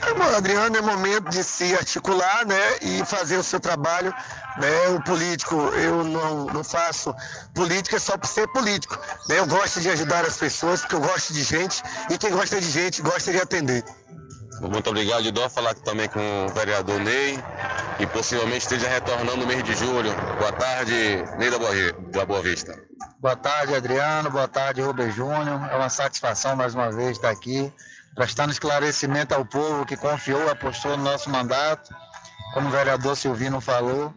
[0.00, 4.12] É, Adriano, é momento de se articular né, e fazer o seu trabalho.
[4.58, 4.88] Né?
[4.96, 7.14] O político, eu não, não faço
[7.54, 8.98] política só por ser político.
[9.28, 9.38] Né?
[9.38, 12.70] Eu gosto de ajudar as pessoas, porque eu gosto de gente, e quem gosta de
[12.70, 13.84] gente gosta de atender.
[14.60, 15.48] Muito obrigado, Dó.
[15.48, 17.42] Falar também com o vereador Ney,
[17.96, 20.12] que possivelmente esteja retornando no mês de julho.
[20.38, 21.72] Boa tarde, Ney da Boa,
[22.10, 22.78] da Boa Vista.
[23.18, 24.30] Boa tarde, Adriano.
[24.30, 25.68] Boa tarde, Rubem Júnior.
[25.70, 27.72] É uma satisfação mais uma vez estar aqui,
[28.14, 31.94] prestando esclarecimento ao povo que confiou, apostou no nosso mandato.
[32.54, 34.12] Como o vereador Silvino falou,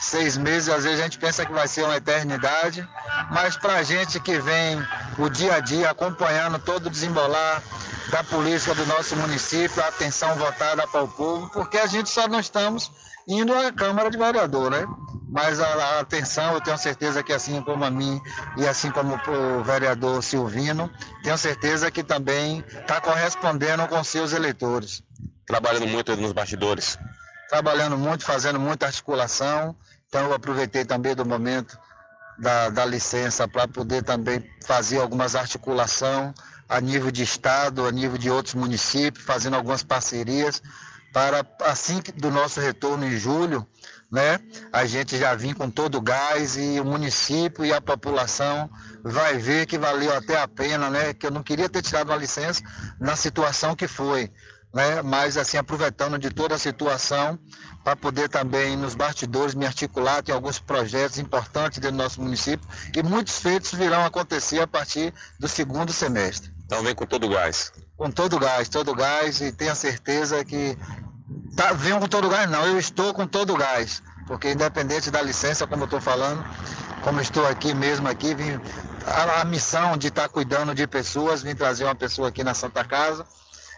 [0.00, 2.88] seis meses, às vezes a gente pensa que vai ser uma eternidade,
[3.30, 4.80] mas para a gente que vem
[5.18, 7.60] o dia a dia acompanhando todo o desembolar
[8.10, 12.28] da política do nosso município, a atenção votada para o povo, porque a gente só
[12.28, 12.90] não estamos
[13.30, 14.86] indo à Câmara de Vereador, né?
[15.28, 18.20] Mas a, atenção, eu tenho certeza que assim como a mim
[18.56, 20.90] e assim como o vereador Silvino,
[21.22, 25.04] tenho certeza que também está correspondendo com seus eleitores.
[25.46, 26.98] Trabalhando muito nos bastidores.
[27.48, 29.76] Trabalhando muito, fazendo muita articulação.
[30.08, 31.78] Então eu aproveitei também do momento
[32.36, 36.34] da, da licença para poder também fazer algumas articulação
[36.68, 40.60] a nível de estado, a nível de outros municípios, fazendo algumas parcerias
[41.12, 43.66] para assim do nosso retorno em julho,
[44.10, 44.40] né,
[44.72, 48.68] a gente já vir com todo o gás e o município e a população
[49.04, 52.16] vai ver que valeu até a pena, né, que eu não queria ter tirado uma
[52.16, 52.60] licença
[53.00, 54.30] na situação que foi,
[54.74, 57.38] né, mas assim aproveitando de toda a situação
[57.84, 62.68] para poder também nos bastidores me articular, tem alguns projetos importantes dentro do nosso município
[62.94, 66.52] e muitos feitos virão acontecer a partir do segundo semestre.
[66.66, 67.72] Então vem com todo o gás.
[68.00, 70.74] Com todo o gás, todo o gás, e tenha certeza que.
[71.54, 74.02] Tá, venho com todo o gás, não, eu estou com todo o gás.
[74.26, 76.42] Porque independente da licença, como eu estou falando,
[77.02, 78.58] como estou aqui mesmo aqui, vim,
[79.06, 82.54] a, a missão de estar tá cuidando de pessoas, vim trazer uma pessoa aqui na
[82.54, 83.26] Santa Casa.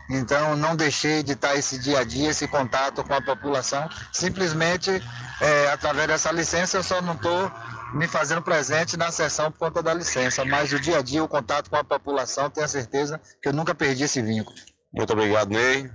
[0.08, 3.90] Então, não deixei de estar esse dia a dia, esse contato com a população.
[4.12, 5.02] Simplesmente,
[5.40, 7.50] é, através dessa licença, eu só não estou
[7.92, 11.28] me fazendo presente na sessão por conta da licença, mas o dia a dia, o
[11.28, 14.56] contato com a população, tenho certeza que eu nunca perdi esse vínculo.
[14.92, 15.90] Muito obrigado, Ney.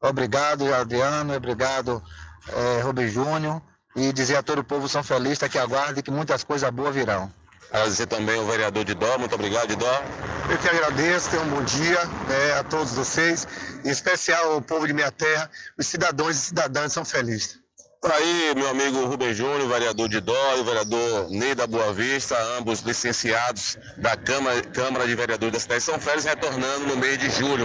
[0.00, 2.02] Obrigado, Adriano, obrigado,
[2.48, 3.62] é, Rubem Júnior,
[3.96, 7.32] e dizer a todo o povo São Felista que aguarde que muitas coisas boas virão.
[7.70, 10.04] Agradecer também o vereador de Dó, muito obrigado, Dó.
[10.50, 13.48] Eu que agradeço, tenho um bom dia né, a todos vocês,
[13.84, 17.63] em especial ao povo de minha terra, os cidadãos e cidadãs São Felista.
[18.04, 22.36] Por aí, meu amigo Rubem Júnior, vereador de Dó, e vereador Ney da Boa Vista,
[22.58, 27.16] ambos licenciados da Câmara, Câmara de Vereadores da cidade de São Félix, retornando no mês
[27.16, 27.64] de julho.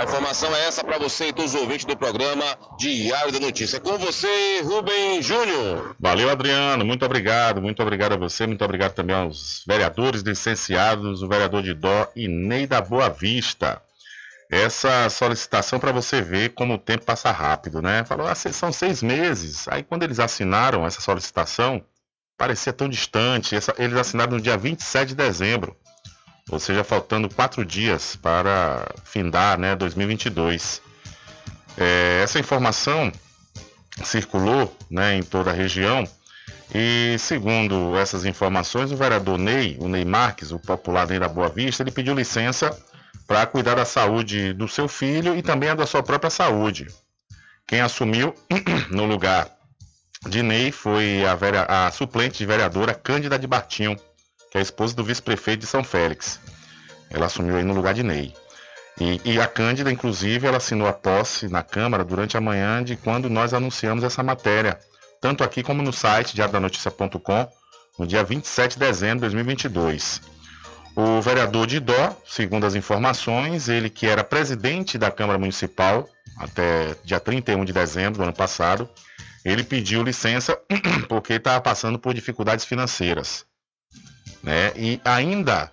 [0.00, 2.46] A informação é essa para você e todos os ouvintes do programa
[2.78, 3.78] Diário da Notícia.
[3.78, 5.94] Com você, Rubem Júnior.
[6.00, 6.82] Valeu, Adriano.
[6.82, 7.60] Muito obrigado.
[7.60, 8.46] Muito obrigado a você.
[8.46, 13.82] Muito obrigado também aos vereadores licenciados, o vereador de Dó e Ney da Boa Vista
[14.54, 18.04] essa solicitação para você ver como o tempo passa rápido, né?
[18.04, 19.66] Falou, ah, são seis meses.
[19.66, 21.84] Aí quando eles assinaram essa solicitação,
[22.38, 23.56] parecia tão distante.
[23.56, 25.76] Essa, eles assinaram no dia 27 de dezembro,
[26.48, 30.80] ou seja, faltando quatro dias para findar, né, 2022.
[31.76, 33.10] É, essa informação
[34.04, 36.04] circulou, né, em toda a região.
[36.72, 41.48] E segundo essas informações, o vereador Ney, o Ney Marques, o popular Ney da Boa
[41.48, 42.70] Vista, ele pediu licença
[43.26, 46.86] para cuidar da saúde do seu filho e também da sua própria saúde.
[47.66, 48.34] Quem assumiu
[48.90, 49.48] no lugar
[50.28, 53.96] de Ney foi a, a suplente de vereadora Cândida de Bartinho,
[54.50, 56.40] que é a esposa do vice-prefeito de São Félix.
[57.10, 58.34] Ela assumiu aí no lugar de Ney.
[59.00, 62.96] E, e, a Cândida, inclusive, ela assinou a posse na Câmara durante a manhã de
[62.96, 64.78] quando nós anunciamos essa matéria,
[65.20, 67.48] tanto aqui como no site diariodanoticia.com,
[67.98, 70.33] no dia 27 de dezembro de 2022.
[70.96, 76.94] O vereador de Dó, segundo as informações, ele que era presidente da Câmara Municipal até
[77.04, 78.88] dia 31 de dezembro do ano passado,
[79.44, 80.58] ele pediu licença
[81.08, 83.44] porque estava passando por dificuldades financeiras.
[84.42, 84.72] Né?
[84.76, 85.70] E ainda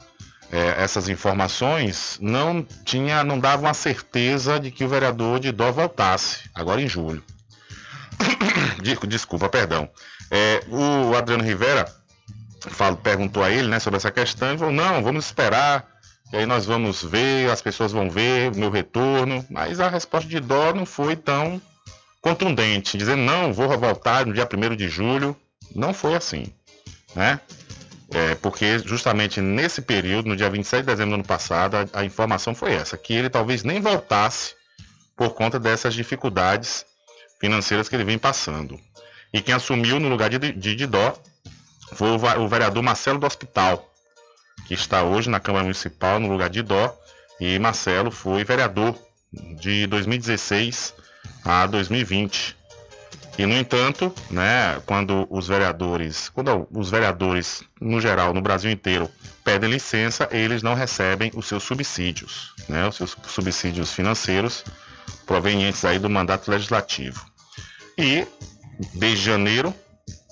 [0.51, 5.71] é, essas informações não tinha, não davam a certeza de que o vereador de Dó
[5.71, 7.23] voltasse, agora em julho.
[9.07, 9.89] Desculpa, perdão.
[10.29, 11.85] É, o Adriano Rivera
[12.69, 15.91] falo, perguntou a ele né, sobre essa questão, ele falou, não, vamos esperar,
[16.31, 19.45] e aí nós vamos ver, as pessoas vão ver o meu retorno.
[19.49, 21.61] Mas a resposta de Dó não foi tão
[22.21, 25.35] contundente, dizendo, não, vou voltar no dia 1 de julho.
[25.75, 26.45] Não foi assim,
[27.15, 27.39] né?
[28.13, 32.05] É, porque justamente nesse período, no dia 27 de dezembro do ano passado, a, a
[32.05, 34.53] informação foi essa, que ele talvez nem voltasse
[35.15, 36.85] por conta dessas dificuldades
[37.39, 38.79] financeiras que ele vem passando.
[39.33, 41.13] E quem assumiu no lugar de, de Didó
[41.93, 43.89] foi o, vereador Marcelo do Hospital,
[44.67, 46.95] que está hoje na Câmara Municipal no lugar de Dó.
[47.39, 48.95] E Marcelo foi vereador
[49.33, 50.93] de 2016
[51.43, 52.55] a 2020.
[53.37, 59.09] E no entanto, né, quando os vereadores, quando os vereadores no geral no Brasil inteiro
[59.43, 64.63] pedem licença, eles não recebem os seus subsídios, né, os seus subsídios financeiros
[65.25, 67.25] provenientes aí do mandato legislativo.
[67.97, 68.27] E
[68.93, 69.73] desde janeiro,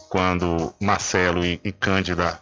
[0.10, 2.41] quando Marcelo e, e Cândida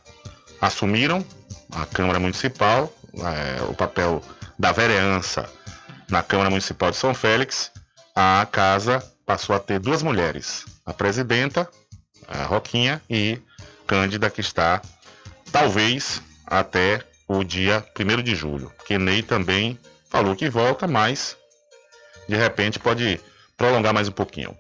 [0.61, 1.23] assumiram
[1.71, 4.21] a Câmara Municipal, é, o papel
[4.57, 5.47] da vereança
[6.09, 7.71] na Câmara Municipal de São Félix,
[8.15, 11.69] a casa passou a ter duas mulheres, a presidenta,
[12.27, 13.39] a Roquinha, e
[13.85, 14.81] Cândida, que está
[15.51, 18.71] talvez até o dia 1 de julho.
[18.85, 19.77] Que Ney também
[20.09, 21.37] falou que volta, mas
[22.27, 23.19] de repente pode
[23.55, 24.57] prolongar mais um pouquinho.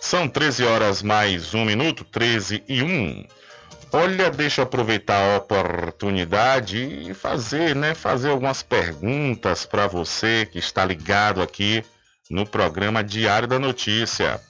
[0.00, 3.26] São 13 horas mais um minuto, 13 e 1.
[3.92, 10.58] Olha, deixa eu aproveitar a oportunidade e fazer, né, fazer algumas perguntas para você que
[10.58, 11.84] está ligado aqui
[12.30, 14.40] no programa Diário da Notícia.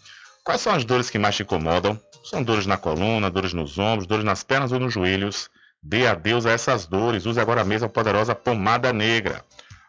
[0.44, 1.98] Quais são as dores que mais te incomodam?
[2.24, 5.48] São dores na coluna, dores nos ombros, dores nas pernas ou nos joelhos?
[5.82, 7.26] Dê adeus a essas dores.
[7.26, 9.44] Use agora mesmo a poderosa pomada negra.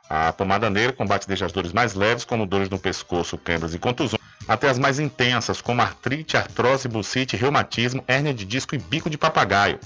[0.09, 3.79] A pomada negra combate desde as dores mais leves, como dores no pescoço, quebras e
[3.79, 9.07] contusões, até as mais intensas, como artrite, artrose, bucite, reumatismo, hérnia de disco e bico
[9.07, 9.79] de papagaio.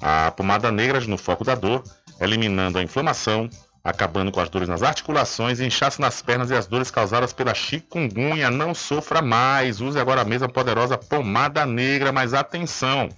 [0.00, 1.84] A pomada negra no foco da dor,
[2.20, 3.48] eliminando a inflamação,
[3.84, 8.50] acabando com as dores nas articulações, inchaço nas pernas e as dores causadas pela chikungunya.
[8.50, 9.80] Não sofra mais.
[9.80, 13.08] Use agora mesmo a poderosa pomada negra, mas atenção!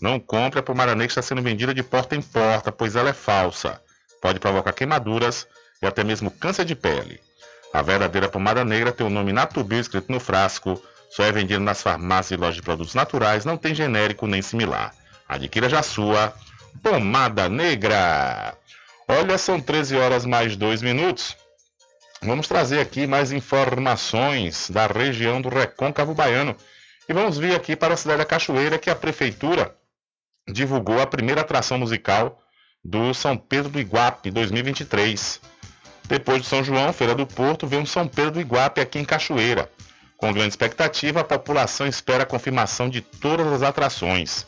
[0.00, 3.10] Não compre a pomada negra que está sendo vendida de porta em porta, pois ela
[3.10, 3.80] é falsa.
[4.20, 5.46] Pode provocar queimaduras
[5.80, 7.20] e até mesmo câncer de pele.
[7.72, 11.82] A verdadeira pomada negra tem o nome Natubio escrito no frasco, só é vendida nas
[11.82, 14.94] farmácias e lojas de produtos naturais, não tem genérico nem similar.
[15.28, 16.34] Adquira já sua
[16.82, 18.54] pomada negra.
[19.08, 21.36] Olha, são 13 horas mais 2 minutos.
[22.22, 26.56] Vamos trazer aqui mais informações da região do Recôncavo Baiano.
[27.08, 29.74] E vamos vir aqui para a cidade da Cachoeira, que a prefeitura
[30.48, 32.40] divulgou a primeira atração musical
[32.84, 35.40] do São Pedro do Iguape 2023.
[36.12, 39.04] Depois de São João, Feira do Porto, vem um São Pedro do Iguape aqui em
[39.04, 39.72] Cachoeira.
[40.18, 44.46] Com grande expectativa, a população espera a confirmação de todas as atrações.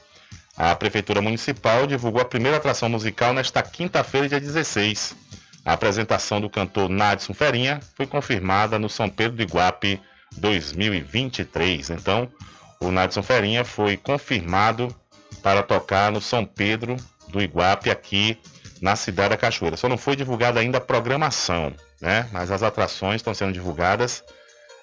[0.58, 5.16] A Prefeitura Municipal divulgou a primeira atração musical nesta quinta-feira, dia 16.
[5.64, 9.98] A apresentação do cantor Nadson Ferinha foi confirmada no São Pedro do Iguape
[10.36, 11.88] 2023.
[11.88, 12.30] Então,
[12.78, 14.94] o Nadson Ferinha foi confirmado
[15.42, 16.94] para tocar no São Pedro
[17.28, 18.38] do Iguape aqui
[18.85, 19.78] na cidade da Cachoeira.
[19.78, 21.72] Só não foi divulgada ainda a programação,
[22.03, 22.28] né?
[22.30, 24.22] Mas as atrações estão sendo divulgadas.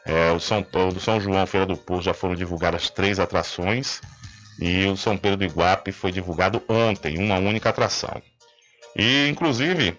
[0.04, 0.66] É, o São,
[1.00, 4.02] São João Feira do Porto já foram divulgadas três atrações
[4.60, 8.20] e o São Pedro do Iguape foi divulgado ontem, uma única atração.
[8.96, 9.96] E, inclusive,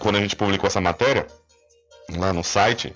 [0.00, 1.28] quando a gente publicou essa matéria
[2.16, 2.92] lá no site,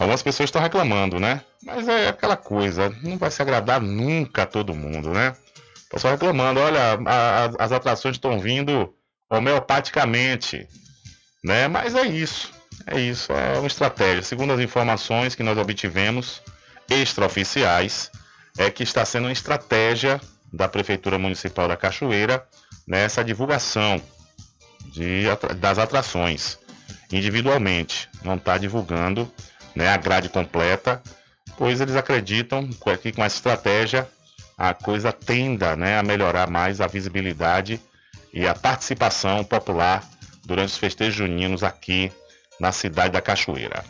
[0.00, 1.42] algumas pessoas estão reclamando, né?
[1.62, 5.36] Mas é aquela coisa, não vai se agradar nunca a todo mundo, né?
[5.88, 8.92] Pessoal reclamando, olha, a, a, as atrações estão vindo
[9.30, 10.68] homeopaticamente,
[11.42, 11.68] né?
[11.68, 12.50] Mas é isso,
[12.86, 14.22] é isso, é uma estratégia.
[14.22, 16.42] Segundo as informações que nós obtivemos
[16.88, 18.10] extraoficiais,
[18.58, 20.20] é que está sendo uma estratégia
[20.52, 22.44] da Prefeitura Municipal da Cachoeira
[22.86, 24.02] nessa divulgação
[24.86, 25.24] de,
[25.58, 26.58] das atrações
[27.12, 28.08] individualmente.
[28.24, 29.30] Não está divulgando
[29.74, 31.00] né, a grade completa,
[31.56, 32.68] pois eles acreditam
[33.00, 34.08] que com essa estratégia
[34.58, 37.80] a coisa tenda né, a melhorar mais a visibilidade
[38.32, 40.04] e a participação popular
[40.44, 42.12] durante os festejos juninos aqui
[42.58, 43.84] na cidade da Cachoeira.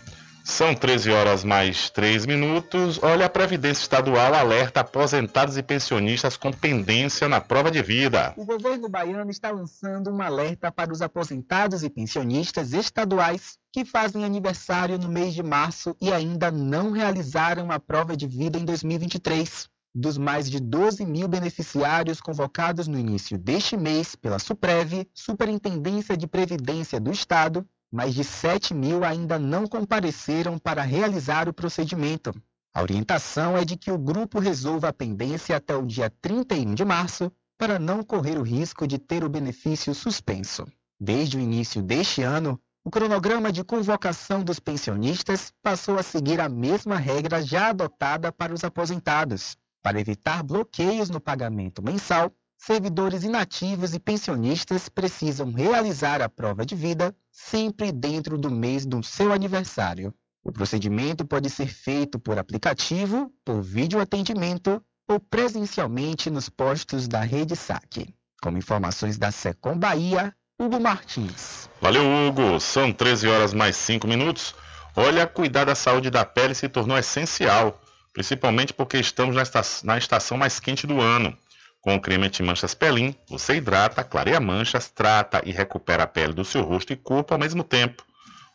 [0.45, 2.99] São 13 horas mais 3 minutos.
[3.03, 8.35] Olha, a Previdência Estadual alerta aposentados e pensionistas com pendência na prova de vida.
[8.37, 14.25] O governo baiano está lançando um alerta para os aposentados e pensionistas estaduais que fazem
[14.25, 19.69] aniversário no mês de março e ainda não realizaram a prova de vida em 2023.
[19.95, 26.29] Dos mais de 12 mil beneficiários convocados no início deste mês pela SUPREV, Superintendência de
[26.29, 32.33] Previdência do Estado, mais de 7 mil ainda não compareceram para realizar o procedimento.
[32.73, 36.85] A orientação é de que o grupo resolva a pendência até o dia 31 de
[36.85, 40.65] março para não correr o risco de ter o benefício suspenso.
[41.01, 46.49] Desde o início deste ano, o cronograma de convocação dos pensionistas passou a seguir a
[46.49, 49.59] mesma regra já adotada para os aposentados.
[49.83, 56.75] Para evitar bloqueios no pagamento mensal, servidores inativos e pensionistas precisam realizar a prova de
[56.75, 60.15] vida sempre dentro do mês do seu aniversário.
[60.45, 67.21] O procedimento pode ser feito por aplicativo, por vídeo atendimento ou presencialmente nos postos da
[67.21, 68.15] Rede Saque.
[68.43, 71.71] Com informações da Secom Bahia, Hugo Martins.
[71.81, 72.61] Valeu, Hugo.
[72.61, 74.55] São 13 horas mais 5 minutos.
[74.95, 77.81] Olha, cuidar da saúde da pele se tornou essencial,
[78.13, 81.37] principalmente porque estamos na, esta na estação mais quente do ano.
[81.81, 86.45] Com o creme anti-manchas Pelin, você hidrata, clareia manchas, trata e recupera a pele do
[86.45, 88.05] seu rosto e corpo ao mesmo tempo.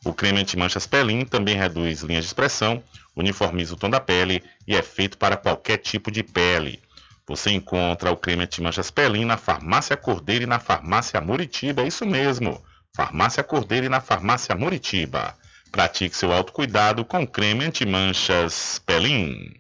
[0.04, 2.84] O creme anti-manchas Pelin também reduz linhas de expressão,
[3.16, 6.80] uniformiza o tom da pele e é feito para qualquer tipo de pele.
[7.28, 12.06] Você encontra o creme anti-manchas Pelin na Farmácia Cordeiro e na Farmácia Muritiba, é isso
[12.06, 12.64] mesmo.
[12.96, 15.36] Farmácia Cordeiro e na Farmácia Muritiba.
[15.76, 19.54] Pratique seu autocuidado com creme anti-manchas Pelin.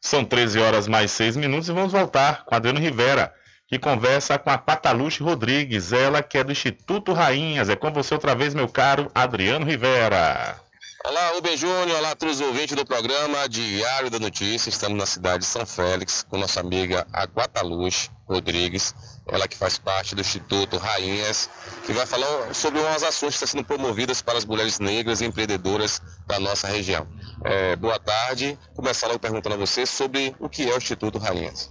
[0.00, 3.30] São 13 horas mais 6 minutos e vamos voltar com Adriano Rivera,
[3.68, 7.68] que conversa com a Pataluche Rodrigues, ela que é do Instituto Rainhas.
[7.68, 10.63] É com você outra vez, meu caro Adriano Rivera.
[11.06, 14.70] Olá, Rubem Júnior, olá a todos os ouvintes do programa Diário da Notícia.
[14.70, 18.94] Estamos na cidade de São Félix com nossa amiga Aguataluz Rodrigues,
[19.28, 21.50] ela que faz parte do Instituto Rainhas,
[21.84, 25.26] que vai falar sobre umas ações que estão sendo promovidas para as mulheres negras e
[25.26, 27.06] empreendedoras da nossa região.
[27.44, 28.58] É, boa tarde.
[28.74, 31.70] Começar logo perguntando a você sobre o que é o Instituto Rainhas.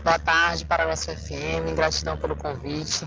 [0.00, 3.06] Boa tarde, Paraguaçu FM, gratidão pelo convite.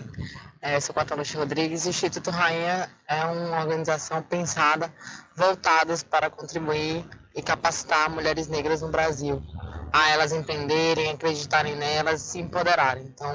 [0.61, 1.85] É, sou Cataluche Rodrigues.
[1.85, 4.93] O Instituto Rainha é uma organização pensada,
[5.35, 7.03] voltadas para contribuir
[7.35, 9.43] e capacitar mulheres negras no Brasil,
[9.91, 13.03] a elas empreenderem, acreditarem nelas e se empoderarem.
[13.03, 13.29] Então,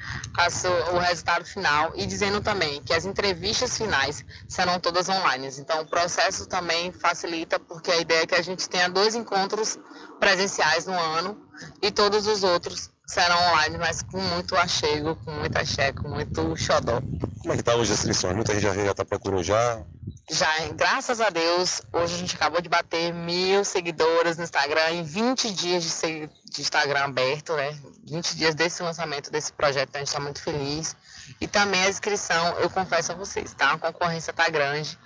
[0.93, 5.49] o resultado final e dizendo também que as entrevistas finais serão todas online.
[5.59, 9.78] Então o processo também facilita porque a ideia é que a gente tenha dois encontros
[10.20, 11.38] presenciais no ano
[11.82, 16.55] e todos os outros serão online, mas com muito achego, com muita axé, com muito
[16.55, 17.01] xodó.
[17.41, 18.36] Como é que tá hoje as inscrições?
[18.36, 19.84] Muita gente já está procurando já?
[20.30, 25.03] Já, graças a Deus, hoje a gente acabou de bater mil seguidoras no Instagram em
[25.03, 27.78] 20 dias de, de Instagram aberto, né?
[28.05, 30.95] 20 dias desse lançamento desse projeto, a gente está muito feliz.
[31.41, 33.74] E também a inscrição, eu confesso a vocês, tá?
[33.74, 34.97] A concorrência tá grande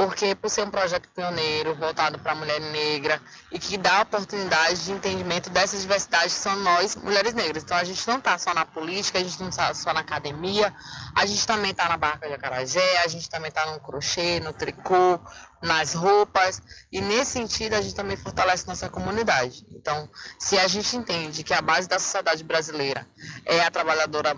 [0.00, 3.20] porque por ser um projeto pioneiro, voltado para a mulher negra
[3.52, 7.62] e que dá oportunidade de entendimento dessas diversidades que são nós, mulheres negras.
[7.62, 10.74] Então a gente não está só na política, a gente não está só na academia,
[11.14, 14.54] a gente também está na barca de acarajé, a gente também está no crochê, no
[14.54, 15.20] tricô,
[15.60, 19.66] nas roupas, e nesse sentido a gente também fortalece nossa comunidade.
[19.70, 23.06] Então, se a gente entende que a base da sociedade brasileira
[23.44, 24.34] é a trabalhadora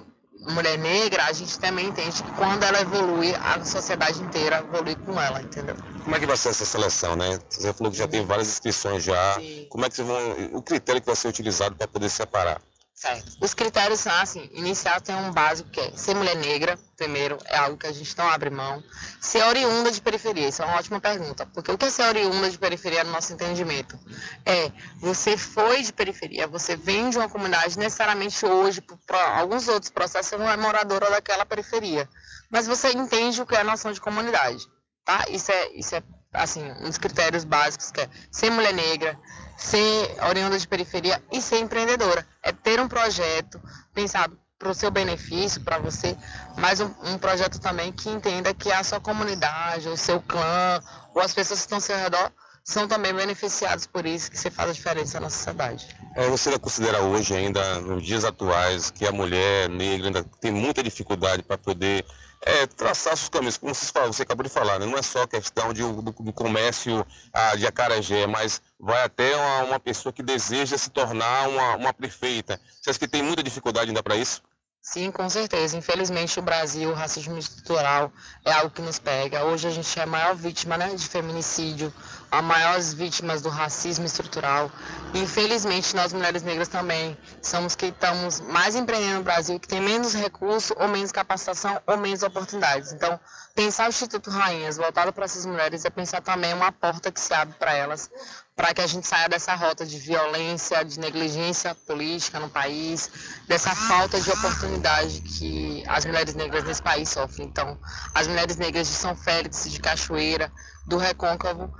[0.50, 5.20] mulher negra, a gente também entende que quando ela evolui, a sociedade inteira evolui com
[5.20, 5.76] ela, entendeu?
[6.02, 7.38] Como é que vai ser essa seleção, né?
[7.48, 9.34] Você falou que já tem várias inscrições já.
[9.34, 9.66] Sim.
[9.68, 10.18] Como é que vão.
[10.52, 12.60] O critério que vai ser utilizado para poder separar?
[12.94, 13.36] Certo.
[13.40, 17.56] Os critérios são assim, inicial tem um básico que é ser mulher negra, primeiro, é
[17.56, 18.82] algo que a gente não abre mão.
[19.20, 22.48] Ser oriunda de periferia, isso é uma ótima pergunta, porque o que é ser oriunda
[22.48, 23.98] de periferia no nosso entendimento?
[24.46, 29.90] É, você foi de periferia, você vem de uma comunidade, necessariamente hoje, por, alguns outros
[29.90, 32.08] processos, você não é moradora daquela periferia,
[32.50, 34.64] mas você entende o que é a noção de comunidade,
[35.04, 35.24] tá?
[35.28, 39.18] Isso é, isso é assim, um dos critérios básicos que é ser mulher negra,
[39.62, 42.26] ser oriunda de periferia e ser empreendedora.
[42.42, 43.60] É ter um projeto
[43.94, 46.16] pensado para o seu benefício, para você,
[46.56, 50.80] mas um, um, projeto também que entenda que a sua comunidade, o seu clã,
[51.14, 52.30] ou as pessoas que estão ao seu redor
[52.64, 55.88] são também beneficiados por isso, que você faz a diferença na sociedade.
[56.14, 60.80] É, você considera hoje, ainda nos dias atuais, que a mulher negra ainda tem muita
[60.80, 62.04] dificuldade para poder
[62.42, 64.86] é, traçar seus caminhos, como você acabou de falar, né?
[64.86, 69.62] não é só questão de, do, do comércio ah, de acarajé, mas vai até uma,
[69.62, 72.60] uma, pessoa que deseja se tornar uma, uma prefeita.
[72.80, 74.42] Você acha que tem muita dificuldade ainda para isso?
[74.82, 75.78] Sim, com certeza.
[75.78, 78.12] Infelizmente, o Brasil, o racismo estrutural
[78.44, 79.44] é algo que nos pega.
[79.44, 81.94] Hoje a gente é a maior vítima né, de feminicídio,
[82.32, 84.70] a maiores vítimas do racismo estrutural.
[85.12, 90.14] Infelizmente, nós mulheres negras também somos que estamos mais empreendendo no Brasil, que tem menos
[90.14, 92.90] recursos, ou menos capacitação, ou menos oportunidades.
[92.90, 93.20] Então,
[93.54, 97.34] pensar o Instituto Rainhas voltado para essas mulheres é pensar também uma porta que se
[97.34, 98.10] abre para elas,
[98.56, 103.10] para que a gente saia dessa rota de violência, de negligência política no país,
[103.46, 107.46] dessa falta de oportunidade que as mulheres negras nesse país sofrem.
[107.46, 107.78] Então,
[108.14, 110.50] as mulheres negras de São Félix, de Cachoeira,
[110.86, 111.72] do Recôncavo,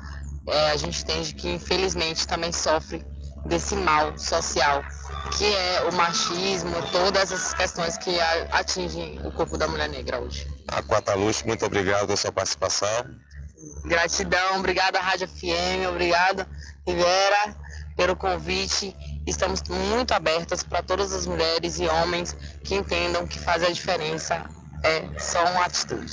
[0.46, 3.04] é, a gente entende que infelizmente também sofre
[3.44, 4.84] desse mal social,
[5.36, 8.20] que é o machismo, todas essas questões que
[8.50, 10.46] atingem o corpo da mulher negra hoje.
[10.68, 13.04] Aquata Luz, muito obrigado pela sua participação.
[13.84, 16.46] Gratidão, obrigado à Rádio FM, obrigado
[16.86, 17.56] Rivera
[17.96, 18.96] pelo convite.
[19.26, 24.44] Estamos muito abertas para todas as mulheres e homens que entendam que fazer a diferença
[24.82, 26.12] é só uma atitude.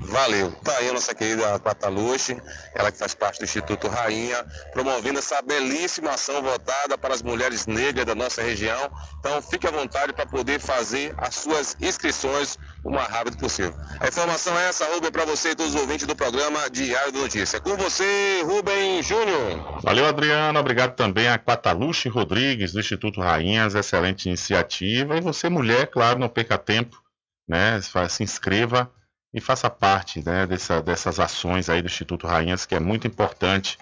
[0.00, 0.50] Valeu.
[0.64, 2.36] Tá aí a nossa querida Quataluche,
[2.74, 7.66] ela que faz parte do Instituto Rainha, promovendo essa belíssima ação voltada para as mulheres
[7.66, 8.90] negras da nossa região.
[9.18, 13.74] Então fique à vontade para poder fazer as suas inscrições o mais rápido possível.
[14.00, 17.18] A informação é essa, Rubem, para você e todos os ouvintes do programa Diário da
[17.18, 17.60] Notícia.
[17.60, 19.80] Com você, Rubem Júnior.
[19.82, 20.58] Valeu, Adriano.
[20.58, 23.74] Obrigado também a Quataluche Rodrigues, do Instituto Rainhas.
[23.74, 25.16] Excelente iniciativa.
[25.16, 27.02] E você, mulher, claro, não perca tempo,
[27.48, 27.80] né?
[28.08, 28.90] Se inscreva
[29.32, 33.78] e faça parte né, dessa, dessas ações aí do Instituto Rainhas, que é muito importante.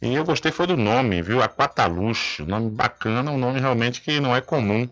[0.00, 1.42] E eu gostei foi do nome, viu?
[1.42, 4.88] Aquataluxo, nome bacana, um nome realmente que não é comum.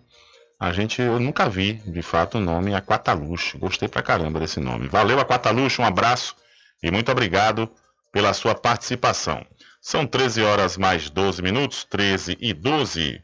[0.58, 3.58] A gente, eu nunca vi, de fato, o nome Aquataluxo.
[3.58, 4.88] Gostei pra caramba desse nome.
[4.88, 6.36] Valeu, Aquataluxo, um abraço
[6.82, 7.68] e muito obrigado
[8.12, 9.44] pela sua participação.
[9.80, 13.20] São 13 horas mais 12 minutos, 13 e 12.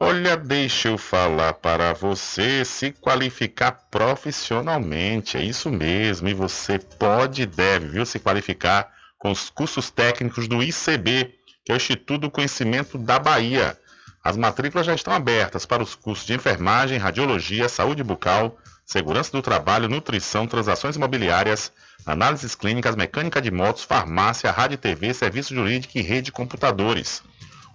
[0.00, 5.36] Olha, deixa eu falar para você se qualificar profissionalmente.
[5.36, 6.28] É isso mesmo.
[6.28, 11.34] E você pode e deve, viu, se qualificar com os cursos técnicos do ICB,
[11.64, 13.76] que é o Instituto do Conhecimento da Bahia.
[14.22, 19.42] As matrículas já estão abertas para os cursos de enfermagem, radiologia, saúde bucal, segurança do
[19.42, 21.72] trabalho, nutrição, transações imobiliárias,
[22.06, 27.20] análises clínicas, mecânica de motos, farmácia, rádio e TV, serviço jurídico e rede de computadores.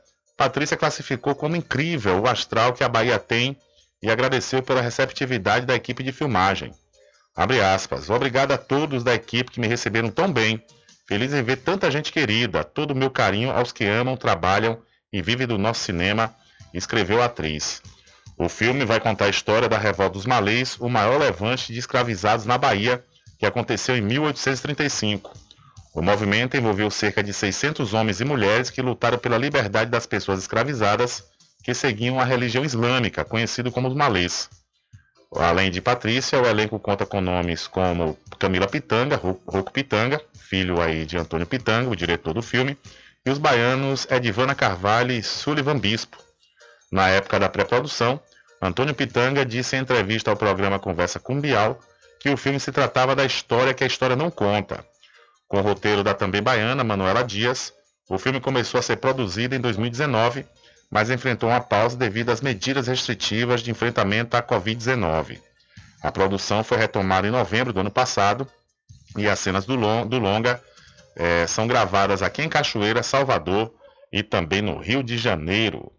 [0.44, 3.56] Patrícia classificou como incrível o astral que a Bahia tem
[4.02, 6.74] e agradeceu pela receptividade da equipe de filmagem.
[7.34, 8.10] Abre aspas.
[8.10, 10.62] Obrigado a todos da equipe que me receberam tão bem.
[11.08, 12.62] Feliz em ver tanta gente querida.
[12.62, 14.82] Todo o meu carinho aos que amam, trabalham
[15.14, 16.36] e vivem do nosso cinema,
[16.74, 17.82] escreveu a atriz.
[18.38, 22.46] O filme vai contar a história da revolta dos malês, o maior levante de escravizados
[22.46, 23.02] na Bahia,
[23.40, 25.34] que aconteceu em 1835.
[25.94, 30.40] O movimento envolveu cerca de 600 homens e mulheres que lutaram pela liberdade das pessoas
[30.40, 31.24] escravizadas
[31.64, 34.50] que seguiam a religião islâmica, conhecido como os malês.
[35.36, 41.06] Além de Patrícia, o elenco conta com nomes como Camila Pitanga, Rocco Pitanga, filho aí
[41.06, 42.78] de Antônio Pitanga, o diretor do filme,
[43.26, 46.18] e os baianos Edivana Carvalho e Sullivan Bispo.
[46.92, 48.20] Na época da pré-produção,
[48.62, 51.80] Antônio Pitanga disse em entrevista ao programa Conversa com Bial
[52.20, 54.86] que o filme se tratava da história que a história não conta,
[55.54, 57.72] com o roteiro da também baiana Manuela Dias,
[58.10, 60.48] o filme começou a ser produzido em 2019,
[60.90, 65.40] mas enfrentou uma pausa devido às medidas restritivas de enfrentamento à Covid-19.
[66.02, 68.48] A produção foi retomada em novembro do ano passado
[69.16, 70.60] e as cenas do, long, do longa
[71.16, 73.72] é, são gravadas aqui em Cachoeira, Salvador
[74.12, 75.92] e também no Rio de Janeiro.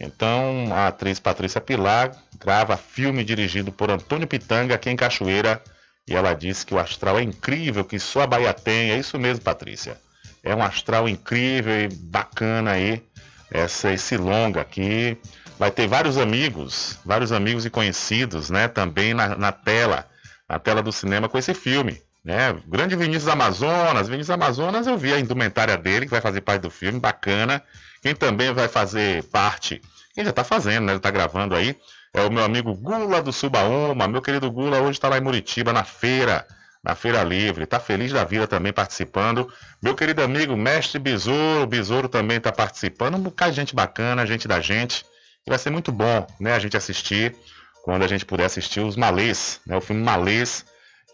[0.00, 5.62] Então, a atriz Patrícia Pilar grava filme dirigido por Antônio Pitanga aqui em Cachoeira,
[6.08, 8.90] e ela disse que o astral é incrível, que só a Bahia tem.
[8.90, 9.98] É isso mesmo, Patrícia.
[10.42, 13.02] É um astral incrível e bacana aí,
[13.50, 15.18] essa, esse longa aqui.
[15.58, 18.68] Vai ter vários amigos, vários amigos e conhecidos, né?
[18.68, 20.06] Também na, na tela,
[20.48, 22.00] na tela do cinema com esse filme.
[22.24, 22.56] né?
[22.66, 24.08] Grande Vinícius Amazonas.
[24.08, 27.62] Vinícius Amazonas, eu vi a indumentária dele, que vai fazer parte do filme, bacana.
[28.00, 29.82] Quem também vai fazer parte,
[30.14, 30.92] quem já está fazendo, né?
[30.92, 31.76] Ele está gravando aí,
[32.12, 34.08] é o meu amigo Gula do Subaúma.
[34.08, 36.46] Meu querido Gula hoje está lá em Muritiba, na feira,
[36.82, 37.64] na Feira Livre.
[37.64, 39.52] Está feliz da vida também participando.
[39.82, 43.16] Meu querido amigo Mestre Besouro, Besouro também está participando.
[43.16, 45.04] Um bocado de gente bacana, gente da gente.
[45.46, 47.34] E vai ser muito bom, né, a gente assistir,
[47.82, 49.76] quando a gente puder assistir os Malês, né?
[49.76, 50.64] O filme Malês,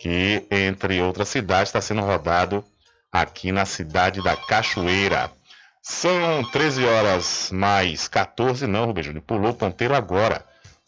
[0.01, 2.65] que, entre outras cidades, está sendo rodado
[3.13, 5.31] aqui na cidade da Cachoeira.
[5.81, 10.45] São 13 horas mais 14, não, Rubem Júnior, pulou o ponteiro agora.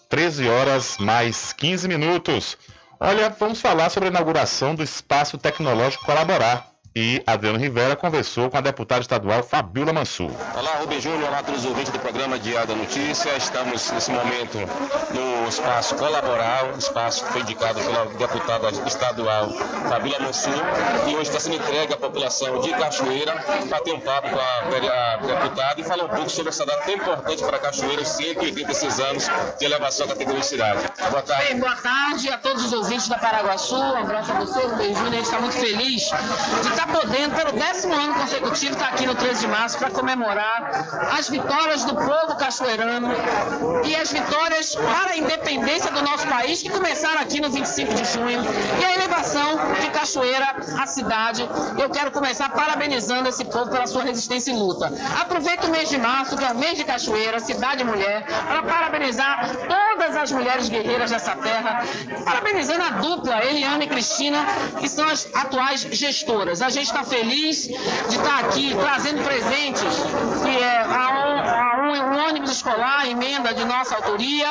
[0.08, 2.56] 13 horas mais 15 minutos.
[2.98, 6.75] Olha, vamos falar sobre a inauguração do Espaço Tecnológico Colaborar.
[6.98, 10.30] E Adriano Rivera conversou com a deputada estadual Fabiola Mansur.
[10.56, 13.36] Olá, Rubem Júnior, olá a todos os ouvintes do programa Diário da Notícia.
[13.36, 14.56] Estamos nesse momento
[15.12, 19.50] no espaço Colaborar, um espaço que foi indicado pela deputada estadual
[19.90, 20.54] Fabiola Mansur.
[21.06, 25.12] E hoje está sendo entregue à população de Cachoeira para ter um papo com a,
[25.12, 29.00] a deputada e falar um pouco sobre essa data tão importante para Cachoeira, os 186
[29.00, 29.28] anos
[29.58, 30.80] de elevação da categoria de cidade.
[31.10, 31.44] Boa tarde.
[31.44, 33.76] Bem, boa tarde a todos os ouvintes da Paraguaçu.
[33.76, 35.12] Um abraço a você, Rubem Júnior.
[35.12, 36.02] A gente está muito feliz
[36.62, 40.86] de estar podendo, pelo décimo ano consecutivo, estar aqui no 13 de março para comemorar
[41.16, 43.08] as vitórias do povo cachoeirano
[43.84, 48.04] e as vitórias para a independência do nosso país que começaram aqui no 25 de
[48.04, 48.40] junho
[48.80, 51.48] e a elevação de Cachoeira à cidade.
[51.78, 54.92] Eu quero começar parabenizando esse povo pela sua resistência e luta.
[55.20, 59.50] Aproveito o mês de março, que é o mês de Cachoeira, cidade mulher, para parabenizar
[59.68, 61.84] todas as mulheres guerreiras dessa terra,
[62.24, 64.38] parabenizando a dupla Eliana e Cristina,
[64.78, 66.62] que são as atuais gestoras.
[66.62, 69.94] A gente está feliz de estar aqui trazendo presentes,
[70.44, 71.35] que é a um, a
[71.86, 74.48] um, ônibus escolar, emenda de nossa autoria,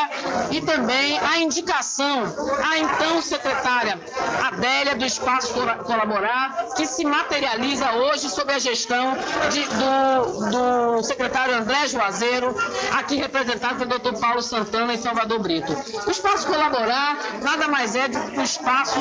[0.51, 2.23] e também a indicação
[2.63, 3.99] à então secretária
[4.43, 9.17] Adélia do Espaço Colaborar, que se materializa hoje sob a gestão
[9.51, 12.55] de, do, do secretário André Juazeiro,
[12.91, 14.19] aqui representado pelo Dr.
[14.19, 15.73] Paulo Santana em Salvador Brito.
[16.05, 18.99] O Espaço Colaborar nada mais é do que um espaço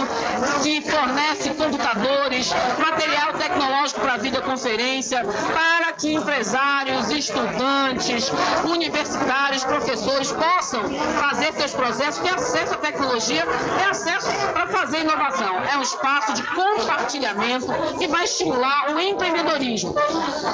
[0.62, 8.23] que fornece computadores, material tecnológico para videoconferência, para que empresários, estudantes,
[8.64, 10.82] universitários, professores possam
[11.20, 15.60] fazer seus processos, ter acesso à tecnologia, ter acesso para fazer inovação.
[15.72, 17.66] É um espaço de compartilhamento
[17.98, 19.94] que vai estimular o empreendedorismo.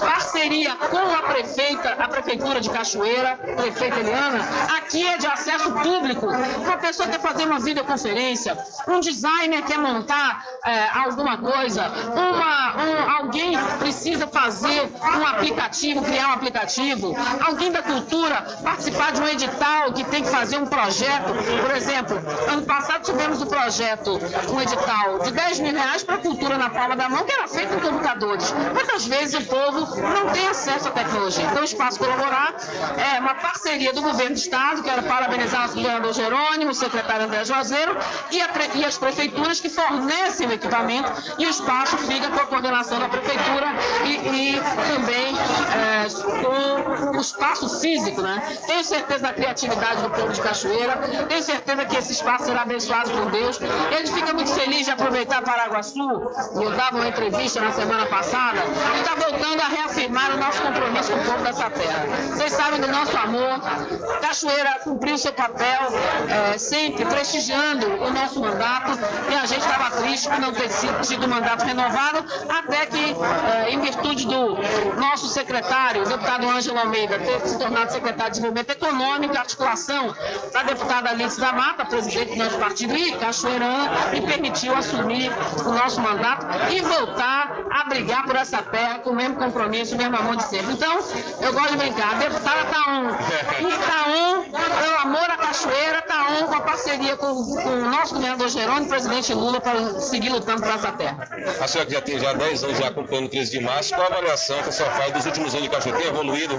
[0.01, 4.41] Parceria com a prefeita, a prefeitura de Cachoeira, prefeita Eliana,
[4.77, 6.27] aqui é de acesso público.
[6.27, 8.57] Uma pessoa quer fazer uma videoconferência,
[8.89, 16.29] um designer quer montar é, alguma coisa, uma, um, alguém precisa fazer um aplicativo, criar
[16.29, 17.15] um aplicativo,
[17.47, 21.35] alguém da cultura participar de um edital que tem que fazer um projeto.
[21.61, 22.17] Por exemplo,
[22.49, 26.71] ano passado tivemos um projeto, um edital de 10 mil reais para a cultura na
[26.71, 28.55] palma da mão, que era feito em computadores.
[28.73, 31.45] Muitas vezes o povo não tem acesso à tecnologia.
[31.45, 32.55] Então, o Espaço Colaborar
[32.97, 37.45] é uma parceria do governo do Estado, quero parabenizar o governador Jerônimo, o secretário André
[37.45, 37.97] Juazeiro
[38.31, 38.39] e,
[38.79, 43.09] e as prefeituras que fornecem o equipamento e o espaço fica com a coordenação da
[43.09, 43.67] prefeitura
[44.05, 44.61] e, e
[44.93, 45.35] também
[45.75, 46.07] é,
[46.43, 47.21] com o
[47.53, 48.43] espaço físico, né?
[48.67, 50.97] Tenho certeza da criatividade do povo de Cachoeira,
[51.29, 53.61] tenho certeza que esse espaço será abençoado por Deus.
[53.61, 58.61] Ele fica muito feliz de aproveitar Paraguaçu, eu dava uma entrevista na semana passada,
[58.97, 62.07] e está voltando a reafirmar o nosso compromisso com o povo dessa terra.
[62.29, 63.61] Vocês sabem do nosso amor,
[64.21, 65.81] Cachoeira cumpriu seu papel,
[66.29, 68.99] é, sempre prestigiando o nosso mandato,
[69.31, 70.69] e a gente estava triste por não ter
[71.03, 73.17] tido o mandato renovado, até que,
[73.67, 74.59] é, em virtude do
[74.97, 80.15] nosso secretário, o deputado Ângelo Almeida, ter se tornado secretário de Desenvolvimento Econômico e Articulação
[80.53, 85.31] da deputada Alice da Mata, presidente do nosso partido e cachoeirana, e permitiu assumir
[85.65, 89.99] o nosso mandato e voltar a brigar por essa terra com o mesmo compromisso, o
[89.99, 90.73] mesmo amor de sempre.
[90.73, 90.99] Então,
[91.41, 93.11] eu gosto de brincar, a deputada está on.
[93.61, 97.91] E está on pelo amor à cachoeira, está on com a parceria com, com o
[97.91, 101.29] nosso governador Jerônimo, presidente Lula, para seguir lutando por essa terra.
[101.61, 104.07] A senhora que já tem já 10 anos já acompanhando o 13 de março, qual
[104.07, 105.99] a avaliação que a senhora faz dos últimos anos de Cachoeira?
[105.99, 106.55] Tem evoluído?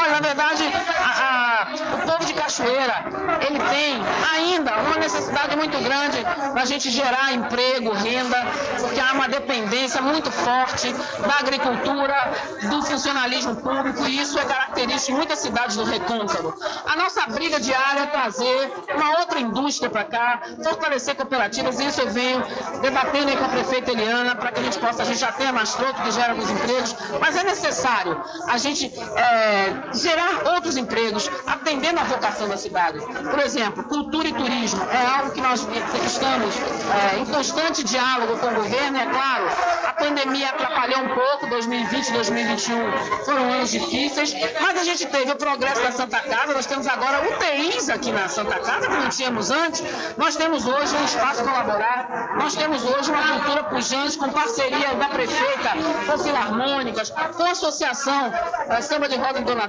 [0.00, 0.64] Olha, na verdade,
[1.00, 3.04] a, a, o povo de Cachoeira,
[3.46, 4.00] ele tem
[4.34, 6.18] ainda uma necessidade muito grande
[6.52, 8.36] para a gente gerar emprego, renda,
[8.80, 12.32] porque há uma dependência muito forte da agricultura,
[12.70, 16.54] do funcionalismo público, e isso é característico de muitas cidades do Recôncavo.
[16.86, 22.00] A nossa briga diária é trazer uma outra indústria para cá, fortalecer cooperativas, e isso
[22.00, 22.42] eu venho
[22.80, 25.52] debatendo com a prefeita Eliana, para que a gente possa, a gente já tem a
[25.52, 32.00] Mastroto, que gera alguns empregos, mas é necessário a gente é, gerar outros empregos, atendendo
[32.00, 32.98] à vocação da cidade.
[33.00, 35.66] Por exemplo, cultura e turismo é algo que nós
[36.04, 39.44] estamos é, em constante diálogo com o governo, é claro,
[39.86, 45.36] a pandemia atrapalhou um pouco, 2020 2021 foram anos difíceis, mas a gente teve o
[45.36, 49.50] progresso da Santa Casa, nós temos agora UTIs aqui na Santa Casa, que não tínhamos
[49.50, 49.82] antes,
[50.16, 55.08] nós temos hoje um espaço colaborar, nós temos hoje uma cultura pujante com parceria da
[55.08, 55.70] prefeita,
[56.06, 58.32] com filarmônicas, com a associação
[58.68, 59.68] a Samba de Roda Dona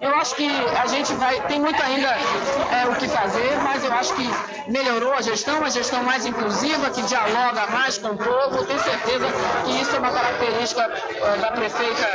[0.00, 3.92] Eu acho que a gente vai, tem muito ainda é, o que fazer, mas eu
[3.92, 4.28] acho que
[4.70, 8.64] melhorou a gestão, uma gestão mais inclusiva, que dialoga mais com o povo.
[8.64, 9.26] Tenho certeza
[9.64, 12.06] que isso é uma característica é, da prefeita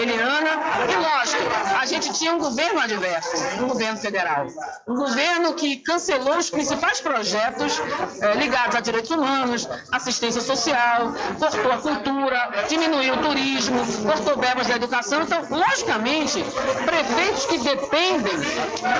[0.00, 0.50] Eliana.
[0.90, 1.42] E lógico,
[1.80, 4.46] a gente tinha um governo adverso, um governo federal.
[4.88, 7.80] Um governo que cancelou os principais projetos
[8.20, 14.66] é, ligados a direitos humanos, assistência social, cortou a cultura, diminuiu o turismo, cortou verbas
[14.66, 15.22] da educação.
[15.22, 16.44] Então, logicamente,
[16.84, 18.36] prefeitos que dependem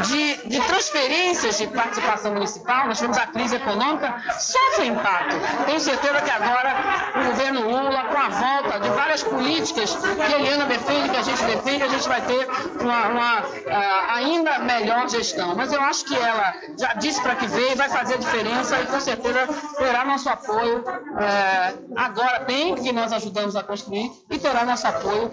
[0.07, 5.37] de, de transferências de participação municipal, nós tivemos a crise econômica, sofrem impacto.
[5.67, 10.39] Tenho certeza que agora o governo Lula, com a volta de várias políticas que a
[10.39, 12.49] Eliana defende, que a gente defende, a gente vai ter
[12.81, 15.55] uma, uma uh, ainda melhor gestão.
[15.55, 18.87] Mas eu acho que ela já disse para que veio, vai fazer a diferença e
[18.87, 19.49] com certeza
[19.79, 20.81] terá nosso apoio.
[20.81, 25.31] Uh, agora tem, que nós ajudamos a construir, e terá nosso apoio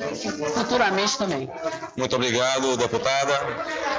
[0.54, 1.50] futuramente também.
[2.04, 3.34] Muito obrigado, deputada.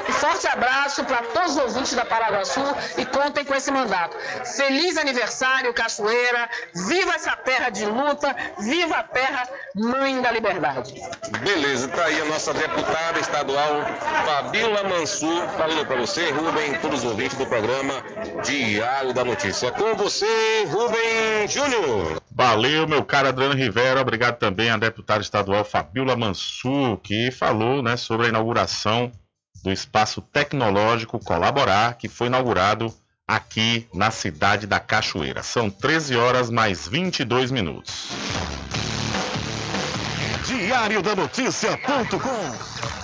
[0.07, 2.61] Um forte abraço para todos os ouvintes da Paraguaçu
[2.99, 4.15] e contem com esse mandato.
[4.45, 6.51] Feliz aniversário, Cachoeira.
[6.75, 8.37] Viva essa terra de luta.
[8.59, 10.95] Viva a terra mãe da liberdade.
[11.41, 13.87] Beleza, tá aí a nossa deputada estadual
[14.27, 17.95] Fabíola Mansur falando para você, Rubem, todos os ouvintes do programa
[18.45, 19.73] Diário da Notícia.
[19.73, 22.23] Com você, Rubem Júnior.
[22.37, 24.01] Valeu, meu caro Adriano Rivera.
[24.01, 29.11] Obrigado também à deputada estadual Fabíola Mansur, que falou né, sobre a inauguração
[29.63, 32.93] do Espaço Tecnológico Colaborar, que foi inaugurado
[33.27, 35.43] aqui na cidade da Cachoeira.
[35.43, 38.09] São 13 horas mais 22 minutos.
[40.47, 43.04] Diário da Notícia.com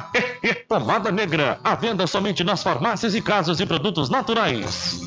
[0.67, 4.99] Pomada negra, à venda somente nas farmácias e casas de produtos naturais.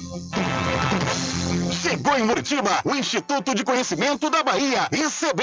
[1.82, 5.42] Chegou em Muritiba o Instituto de Conhecimento da Bahia, ICB.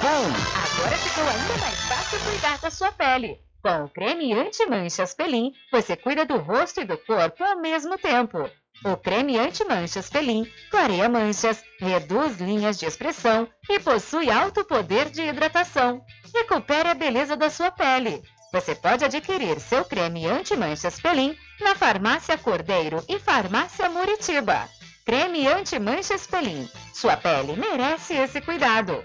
[0.00, 3.36] Agora ficou ainda mais fácil cuidar da sua pele.
[3.60, 8.48] Com o creme anti-manchas Pelin, você cuida do rosto e do corpo ao mesmo tempo.
[8.84, 15.22] O creme anti-manchas Pelin clareia manchas, reduz linhas de expressão e possui alto poder de
[15.22, 16.00] hidratação.
[16.32, 18.22] Recupere a beleza da sua pele.
[18.52, 24.68] Você pode adquirir seu creme anti-manchas Pelin na Farmácia Cordeiro e Farmácia Muritiba.
[25.04, 26.68] Creme anti-manchas Pelin.
[26.94, 29.04] Sua pele merece esse cuidado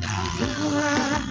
[0.81, 1.30] falar.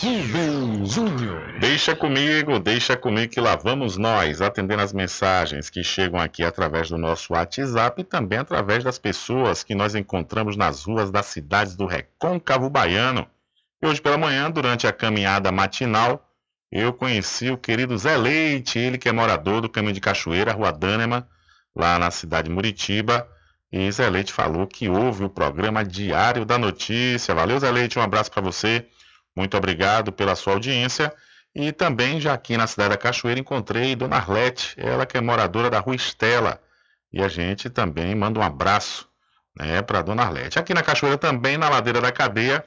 [0.00, 1.58] Rubem Júnior.
[1.60, 6.88] Deixa comigo, deixa comigo que lá vamos nós, atendendo as mensagens que chegam aqui através
[6.88, 11.76] do nosso WhatsApp e também através das pessoas que nós encontramos nas ruas das cidades
[11.76, 13.26] do Recôncavo Baiano.
[13.82, 16.24] E hoje pela manhã, durante a caminhada matinal,
[16.70, 20.70] eu conheci o querido Zé Leite, ele que é morador do Caminho de Cachoeira, Rua
[20.70, 21.26] Dânema,
[21.74, 23.26] lá na cidade de Muritiba.
[23.72, 27.34] E Zé Leite falou que houve o programa Diário da Notícia.
[27.34, 28.86] Valeu, Zé Leite, um abraço para você.
[29.34, 31.12] Muito obrigado pela sua audiência.
[31.54, 35.70] E também, já aqui na cidade da Cachoeira, encontrei Dona Arlete, ela que é moradora
[35.70, 36.60] da Rua Estela.
[37.12, 39.08] E a gente também manda um abraço
[39.56, 40.58] né, para Dona Arlete.
[40.58, 42.64] Aqui na Cachoeira também, na Ladeira da Cadeia,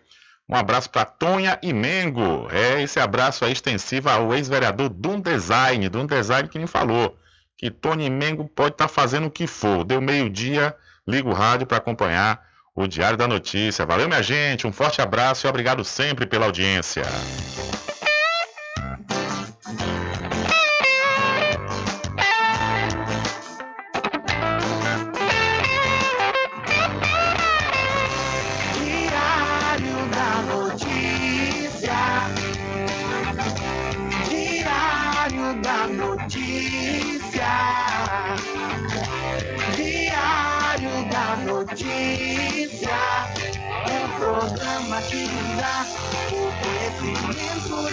[0.52, 2.50] um abraço para Tonha e Mengo.
[2.52, 7.18] É esse abraço aí extensivo ao ex-vereador Dum Design, Dum Design que me falou
[7.58, 9.86] que Tonha e Mengo pode estar fazendo o que for.
[9.86, 10.76] Deu meio-dia,
[11.08, 12.42] liga o rádio para acompanhar
[12.76, 13.86] o Diário da Notícia.
[13.86, 17.04] Valeu, minha gente, um forte abraço e obrigado sempre pela audiência.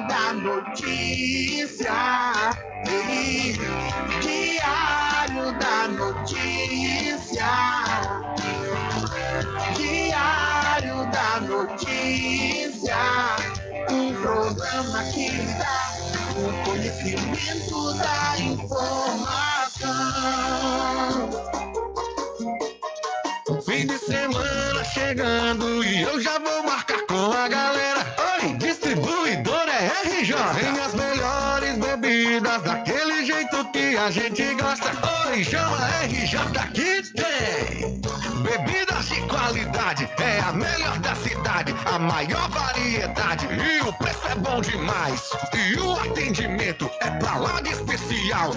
[0.00, 1.92] da Notícia,
[4.20, 7.50] Diário da Notícia,
[9.76, 12.96] Diário da Notícia,
[13.90, 15.44] um programa que
[16.64, 19.84] conhecimento da informação.
[23.64, 27.73] Fim de semana chegando e eu já vou marcar com a galera.
[33.96, 34.90] A gente gosta.
[35.28, 36.38] Oi, chama RJ
[36.72, 38.00] que tem.
[38.42, 44.34] Bebidas de qualidade, é a melhor da cidade, a maior variedade e o preço é
[44.36, 45.30] bom demais.
[45.54, 48.52] E o atendimento é pra lá de especial.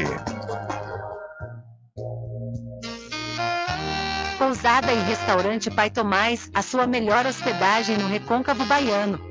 [4.37, 9.30] Pousada e restaurante Pai Tomás, a sua melhor hospedagem no Recôncavo Baiano,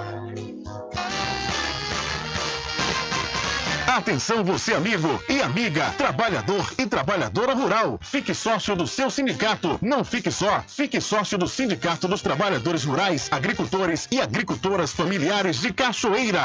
[3.91, 7.99] Atenção você amigo e amiga, trabalhador e trabalhadora rural.
[8.01, 9.77] Fique sócio do seu sindicato.
[9.81, 15.73] Não fique só, fique sócio do Sindicato dos Trabalhadores Rurais, Agricultores e Agricultoras Familiares de
[15.73, 16.41] Cachoeira.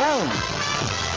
[0.01, 1.00] bom.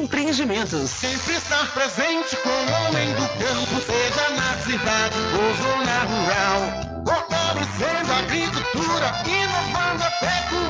[0.00, 0.88] Empreendimentos.
[0.88, 6.60] Sempre estar presente com o homem do campo, seja na cidade ou zona rural.
[7.04, 10.69] Fortalecendo a agricultura, inovando a pecuária,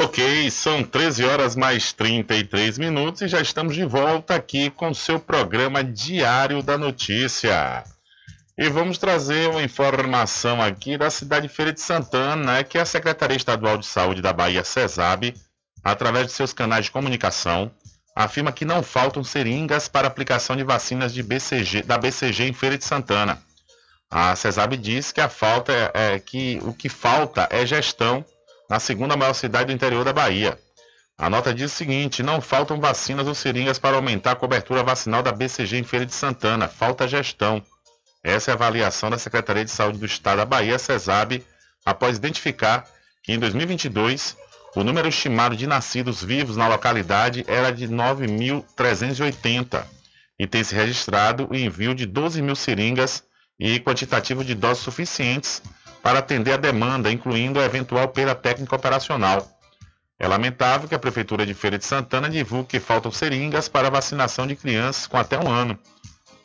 [0.00, 4.94] Ok, são 13 horas mais 33 minutos e já estamos de volta aqui com o
[4.94, 7.82] seu programa Diário da Notícia.
[8.56, 12.84] E vamos trazer uma informação aqui da cidade de Feira de Santana, né, que a
[12.84, 15.34] Secretaria Estadual de Saúde da Bahia, CESAB,
[15.82, 17.72] através de seus canais de comunicação,
[18.14, 22.78] afirma que não faltam seringas para aplicação de vacinas de BCG, da BCG em Feira
[22.78, 23.42] de Santana.
[24.10, 28.24] A CESAB diz que a falta é, é que o que falta é gestão
[28.70, 30.58] na segunda maior cidade do interior da Bahia.
[31.18, 35.22] A nota diz o seguinte: não faltam vacinas ou seringas para aumentar a cobertura vacinal
[35.22, 37.62] da BCG em Feira de Santana, falta gestão.
[38.22, 41.44] Essa é a avaliação da Secretaria de Saúde do Estado da Bahia, CESAB,
[41.84, 42.84] após identificar
[43.22, 44.36] que em 2022
[44.74, 49.84] O número estimado de nascidos vivos na localidade era de 9.380
[50.36, 53.22] e tem se registrado o envio de 12 mil seringas
[53.58, 55.62] e quantitativo de doses suficientes
[56.02, 59.48] para atender a demanda, incluindo a eventual perda técnica operacional.
[60.18, 64.44] É lamentável que a Prefeitura de Feira de Santana divulgue que faltam seringas para vacinação
[64.44, 65.78] de crianças com até um ano.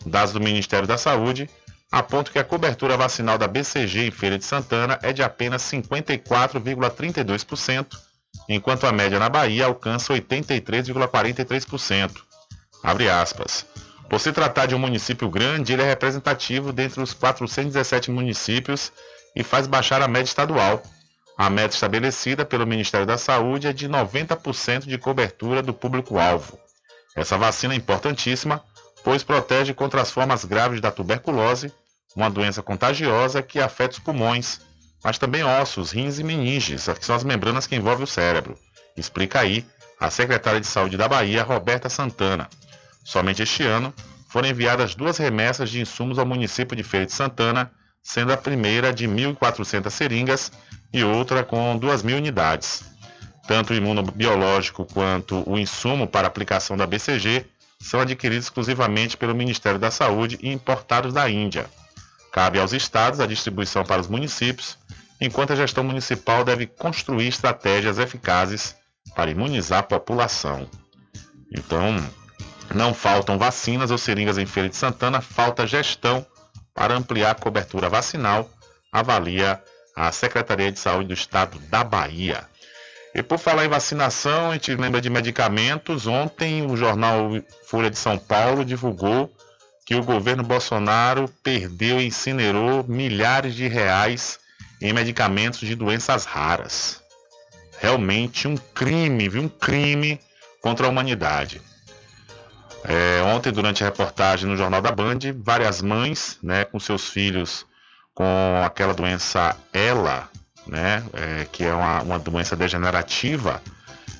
[0.06, 1.50] Dados do Ministério da Saúde
[1.92, 8.09] apontam que a cobertura vacinal da BCG em Feira de Santana é de apenas 54,32%,
[8.48, 12.22] enquanto a média na Bahia alcança 83,43%.
[12.84, 13.66] Abre aspas.
[14.10, 18.92] Por se tratar de um município grande, ele é representativo dentre os 417 municípios
[19.36, 20.82] e faz baixar a média estadual.
[21.38, 26.60] A meta estabelecida pelo Ministério da Saúde é de 90% de cobertura do público-alvo.
[27.16, 28.64] Essa vacina é importantíssima,
[29.04, 31.72] pois protege contra as formas graves da tuberculose,
[32.16, 34.60] uma doença contagiosa que afeta os pulmões,
[35.04, 38.58] mas também ossos, rins e meninges, que são as membranas que envolvem o cérebro.
[38.96, 39.66] Explica aí
[40.00, 42.50] a secretária de Saúde da Bahia, Roberta Santana.
[43.04, 43.94] Somente este ano
[44.30, 47.72] foram enviadas duas remessas de insumos ao município de Feira de Santana
[48.02, 50.52] sendo a primeira de 1.400 seringas
[50.92, 52.84] e outra com 2.000 unidades.
[53.48, 57.46] Tanto o imunobiológico quanto o insumo para aplicação da BCG
[57.80, 61.66] são adquiridos exclusivamente pelo Ministério da Saúde e importados da Índia.
[62.32, 64.78] Cabe aos estados a distribuição para os municípios,
[65.20, 68.76] enquanto a gestão municipal deve construir estratégias eficazes
[69.16, 70.70] para imunizar a população.
[71.52, 71.96] Então,
[72.74, 76.26] não faltam vacinas ou seringas em Feira de Santana, falta gestão
[76.74, 78.50] para ampliar a cobertura vacinal,
[78.92, 79.62] avalia
[79.96, 82.48] a Secretaria de Saúde do Estado da Bahia.
[83.14, 86.06] E por falar em vacinação, a gente lembra de medicamentos.
[86.06, 87.32] Ontem o jornal
[87.66, 89.34] Folha de São Paulo divulgou
[89.90, 94.40] que o governo Bolsonaro perdeu e incinerou milhares de reais
[94.80, 97.02] em medicamentos de doenças raras.
[97.80, 99.41] Realmente um crime, viu?
[99.41, 100.20] Um crime
[100.61, 101.60] contra a humanidade.
[102.84, 107.66] É, ontem, durante a reportagem no Jornal da Band, várias mães, né, com seus filhos
[108.14, 110.30] com aquela doença ELA,
[110.68, 113.60] né, é, que é uma, uma, doença degenerativa,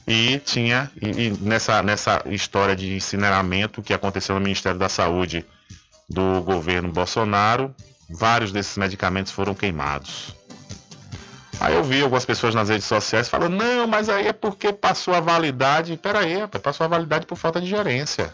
[0.08, 5.46] e tinha, e, e nessa, nessa história de incineramento que aconteceu no Ministério da Saúde
[6.10, 7.74] do governo Bolsonaro,
[8.10, 10.34] vários desses medicamentos foram queimados.
[11.60, 15.14] Aí eu vi algumas pessoas nas redes sociais falando, não, mas aí é porque passou
[15.14, 15.98] a validade.
[15.98, 18.34] Peraí, passou a validade por falta de gerência.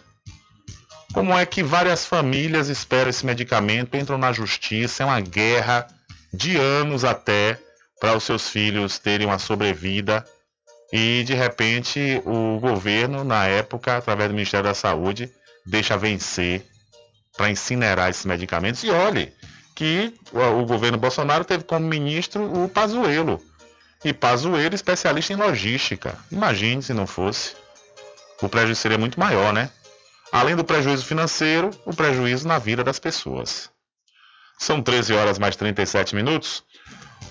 [1.11, 5.87] Como é que várias famílias esperam esse medicamento, entram na justiça, é uma guerra
[6.31, 7.57] de anos até
[7.99, 10.23] para os seus filhos terem uma sobrevida
[10.91, 15.31] e de repente o governo, na época, através do Ministério da Saúde,
[15.65, 16.65] deixa vencer
[17.35, 18.83] para incinerar esses medicamentos.
[18.83, 19.33] E olhe
[19.73, 23.41] que o governo Bolsonaro teve como ministro o Pazuello.
[24.03, 26.17] E Pazuello, especialista em logística.
[26.31, 27.55] Imagine se não fosse.
[28.41, 29.69] O prejuízo seria muito maior, né?
[30.31, 33.69] Além do prejuízo financeiro, o prejuízo na vida das pessoas.
[34.57, 36.63] São 13 horas mais 37 minutos.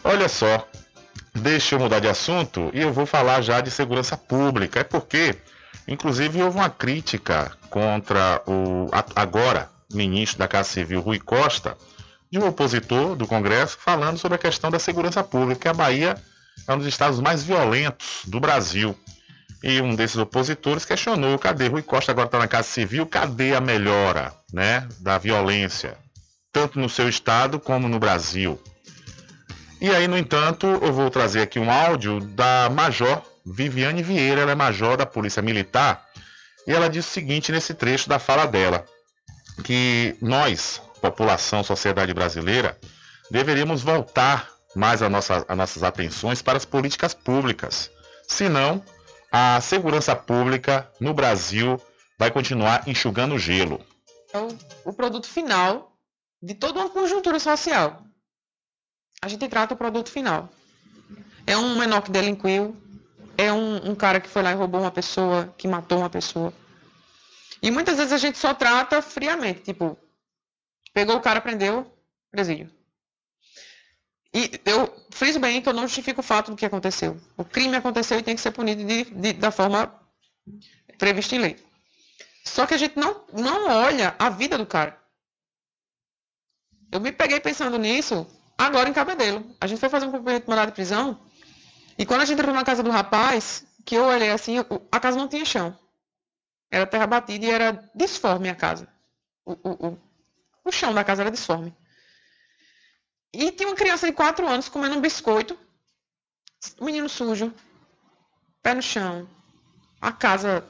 [0.02, 0.66] Olha só,
[1.35, 4.81] deixa eu mudar de assunto e eu vou falar já de segurança pública.
[4.81, 5.36] É porque,
[5.89, 11.77] inclusive, houve uma crítica contra o agora ministro da Casa Civil, Rui Costa,
[12.31, 16.16] de um opositor do Congresso, falando sobre a questão da segurança pública, que a Bahia
[16.66, 18.99] é um dos estados mais violentos do Brasil.
[19.62, 23.07] E um desses opositores questionou: cadê Rui Costa agora está na Casa Civil?
[23.07, 25.97] Cadê a melhora né, da violência,
[26.53, 28.61] tanto no seu estado como no Brasil?
[29.81, 34.53] E aí, no entanto, eu vou trazer aqui um áudio da Major Viviane Vieira, ela
[34.53, 36.03] é major da Polícia Militar,
[36.66, 38.87] e ela diz o seguinte nesse trecho da fala dela:
[39.62, 42.78] que nós, população, sociedade brasileira,
[43.31, 47.90] deveríamos voltar mais a nossa, as nossas atenções para as políticas públicas.
[48.26, 48.82] Senão,
[49.31, 51.81] a segurança pública no Brasil
[52.18, 53.85] vai continuar enxugando gelo.
[54.32, 54.48] É o,
[54.86, 55.93] o produto final
[56.43, 58.02] de toda uma conjuntura social.
[59.22, 60.48] A gente trata o produto final.
[61.47, 62.76] É um menor que delinquiu,
[63.36, 66.52] é um, um cara que foi lá e roubou uma pessoa, que matou uma pessoa.
[67.65, 69.97] E muitas vezes a gente só trata friamente, tipo,
[70.93, 71.91] pegou o cara, prendeu,
[72.31, 72.70] presídio.
[74.35, 77.19] E eu friso bem que eu não justifico o fato do que aconteceu.
[77.39, 79.99] O crime aconteceu e tem que ser punido de, de, da forma
[80.99, 81.57] prevista em lei.
[82.45, 85.01] Só que a gente não, não olha a vida do cara.
[86.93, 88.27] Eu me peguei pensando nisso
[88.59, 89.57] agora em Cabedelo.
[89.59, 91.19] A gente foi fazer um cumprimento de mandado de prisão
[91.97, 94.57] e quando a gente entrou na casa do rapaz, que eu olhei assim,
[94.93, 95.74] a casa não tinha chão.
[96.74, 98.88] Era terra batida e era disforme a casa.
[99.46, 99.98] O, o, o,
[100.64, 101.72] o chão da casa era disforme.
[103.32, 105.56] E tinha uma criança de 4 anos comendo um biscoito.
[106.80, 107.55] Menino sujo.
[108.60, 109.30] pé no chão,
[110.01, 110.66] a casa.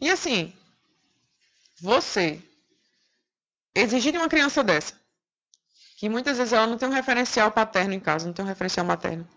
[0.00, 0.56] E assim,
[1.80, 2.40] você
[3.74, 4.94] exigir de uma criança dessa,
[5.96, 8.86] que muitas vezes ela não tem um referencial paterno em casa, não tem um referencial
[8.86, 9.28] materno.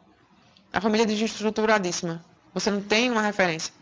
[0.71, 2.23] A família é desestruturadíssima.
[2.53, 3.80] Você não tem uma referência.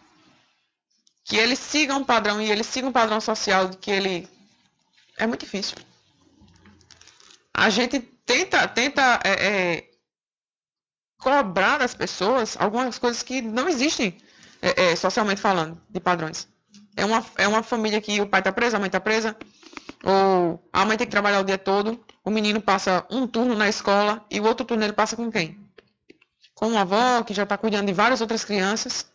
[1.23, 4.27] Que ele siga um padrão e ele siga um padrão social de que ele.
[5.17, 5.77] É muito difícil.
[7.53, 9.89] A gente tenta, tenta é, é,
[11.19, 14.17] cobrar das pessoas algumas coisas que não existem
[14.61, 16.47] é, é, socialmente falando, de padrões.
[16.95, 19.35] É uma, é uma família que o pai está preso, a mãe está presa,
[20.03, 23.67] ou a mãe tem que trabalhar o dia todo, o menino passa um turno na
[23.67, 25.59] escola e o outro turno ele passa com quem?
[26.53, 29.09] Com uma avó que já está cuidando de várias outras crianças.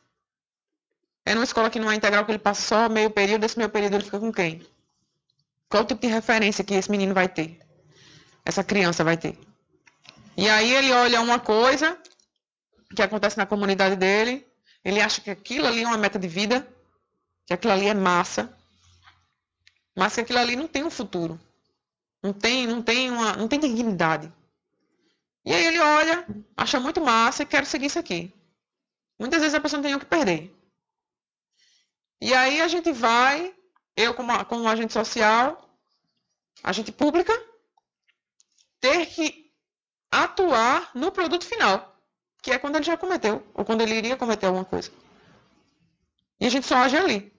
[1.24, 3.70] É numa escola que não é integral, que ele passa só meio período, esse meio
[3.70, 4.66] período ele fica com quem?
[5.68, 7.58] Qual o tipo de referência que esse menino vai ter?
[8.44, 9.38] Essa criança vai ter?
[10.36, 11.98] E aí ele olha uma coisa
[12.94, 14.46] que acontece na comunidade dele,
[14.84, 16.66] ele acha que aquilo ali é uma meta de vida,
[17.46, 18.54] que aquilo ali é massa,
[19.96, 21.40] mas que aquilo ali não tem um futuro.
[22.22, 24.32] Não tem, não tem, uma, não tem dignidade.
[25.44, 26.26] E aí ele olha,
[26.56, 28.32] acha muito massa e quer seguir isso aqui.
[29.18, 30.53] Muitas vezes a pessoa não tem o que perder.
[32.20, 33.54] E aí a gente vai,
[33.96, 35.68] eu como, como agente social,
[36.62, 37.32] agente pública,
[38.80, 39.52] ter que
[40.10, 41.98] atuar no produto final,
[42.42, 44.90] que é quando ele já cometeu, ou quando ele iria cometer alguma coisa.
[46.40, 47.32] E a gente só age ali.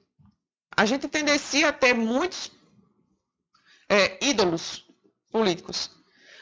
[0.75, 2.51] A gente tendencia a ter muitos
[3.87, 4.85] é, ídolos
[5.31, 5.89] políticos.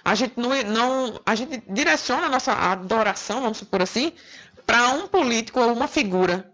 [0.04, 4.14] A gente não, não, a gente direciona a nossa adoração, vamos supor assim,
[4.66, 6.53] para um político ou uma figura.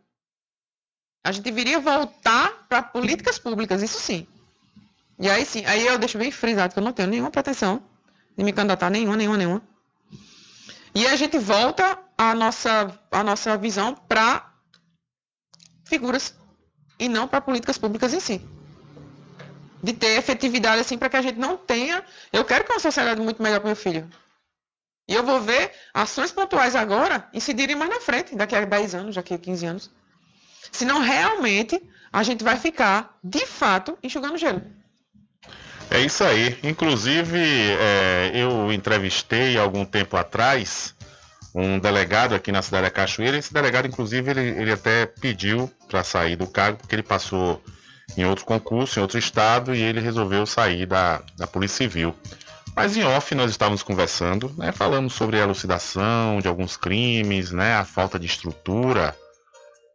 [1.29, 4.25] A gente deveria voltar para políticas públicas, isso sim.
[5.19, 7.83] E aí sim, aí eu deixo bem frisado que eu não tenho nenhuma pretensão
[8.35, 9.61] de me candidatar, nenhuma, nenhuma, nenhuma.
[10.95, 14.51] E a gente volta a nossa, a nossa visão para
[15.85, 16.33] figuras
[16.97, 18.41] e não para políticas públicas em si.
[19.83, 22.03] De ter efetividade assim para que a gente não tenha.
[22.33, 24.09] Eu quero que uma sociedade muito melhor para meu filho.
[25.07, 29.15] E eu vou ver ações pontuais agora incidirem mais na frente, daqui a 10 anos,
[29.15, 29.98] daqui a 15 anos.
[30.71, 31.81] Senão realmente
[32.11, 34.61] a gente vai ficar, de fato, enxugando gelo.
[35.91, 36.57] É isso aí.
[36.63, 40.95] Inclusive, é, eu entrevistei algum tempo atrás
[41.53, 43.37] um delegado aqui na cidade da Cachoeira.
[43.37, 47.61] Esse delegado, inclusive, ele, ele até pediu para sair do cargo, porque ele passou
[48.15, 52.15] em outro concurso, em outro estado, e ele resolveu sair da, da Polícia Civil.
[52.75, 57.73] Mas em off nós estávamos conversando, né, falamos sobre a elucidação de alguns crimes, né,
[57.73, 59.15] a falta de estrutura.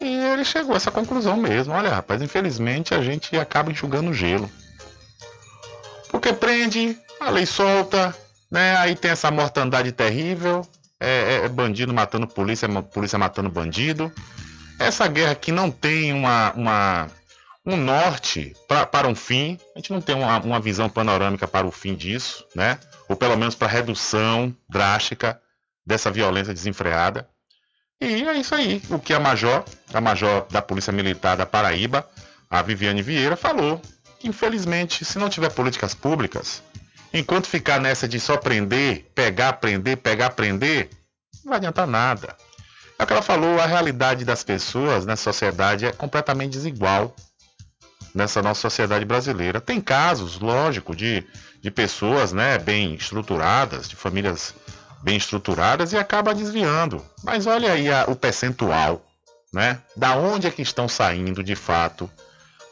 [0.00, 1.72] E ele chegou a essa conclusão mesmo.
[1.72, 4.50] Olha, rapaz, infelizmente a gente acaba enxugando gelo.
[6.10, 8.14] Porque prende, a lei solta,
[8.50, 8.76] né?
[8.76, 10.66] Aí tem essa mortandade terrível,
[11.00, 14.12] é, é, é bandido matando polícia, polícia matando bandido.
[14.78, 17.08] Essa guerra aqui não tem uma, uma
[17.66, 19.58] um norte pra, para um fim.
[19.74, 22.78] A gente não tem uma, uma visão panorâmica para o fim disso, né?
[23.08, 25.40] Ou pelo menos para redução drástica
[25.86, 27.28] dessa violência desenfreada.
[28.00, 28.82] E é isso aí.
[28.90, 32.08] O que a Major, a Major da Polícia Militar da Paraíba,
[32.50, 33.80] a Viviane Vieira, falou.
[34.22, 36.62] Infelizmente, se não tiver políticas públicas,
[37.12, 40.90] enquanto ficar nessa de só prender, pegar, prender, pegar, prender,
[41.44, 42.36] não vai adiantar nada.
[42.98, 47.14] É o que ela falou, a realidade das pessoas na sociedade é completamente desigual
[48.14, 49.60] nessa nossa sociedade brasileira.
[49.60, 51.26] Tem casos, lógico, de,
[51.60, 54.54] de pessoas né, bem estruturadas, de famílias
[55.04, 57.04] bem estruturadas e acaba desviando.
[57.22, 59.04] Mas olha aí a, o percentual,
[59.52, 59.78] né?
[59.94, 62.10] Da onde é que estão saindo de fato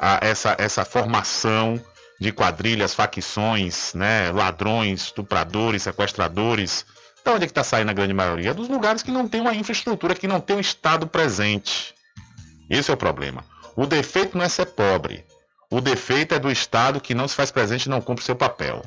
[0.01, 1.79] a, essa, essa formação
[2.19, 4.33] de quadrilhas, facções, né?
[4.33, 6.87] Ladrões, estupradores, sequestradores.
[7.23, 8.55] Da onde é que está saindo a grande maioria?
[8.55, 11.95] Dos lugares que não tem uma infraestrutura, que não tem um Estado presente.
[12.71, 13.45] Esse é o problema.
[13.77, 15.25] O defeito não é ser pobre.
[15.71, 18.83] O defeito é do Estado que não se faz presente e não cumpre seu papel.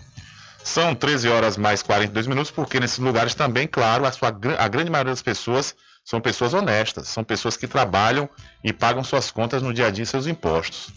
[0.65, 4.89] São 13 horas mais 42 minutos, porque nesses lugares também, claro, a, sua, a grande
[4.89, 8.27] maioria das pessoas são pessoas honestas, são pessoas que trabalham
[8.63, 10.89] e pagam suas contas no dia a dia seus impostos.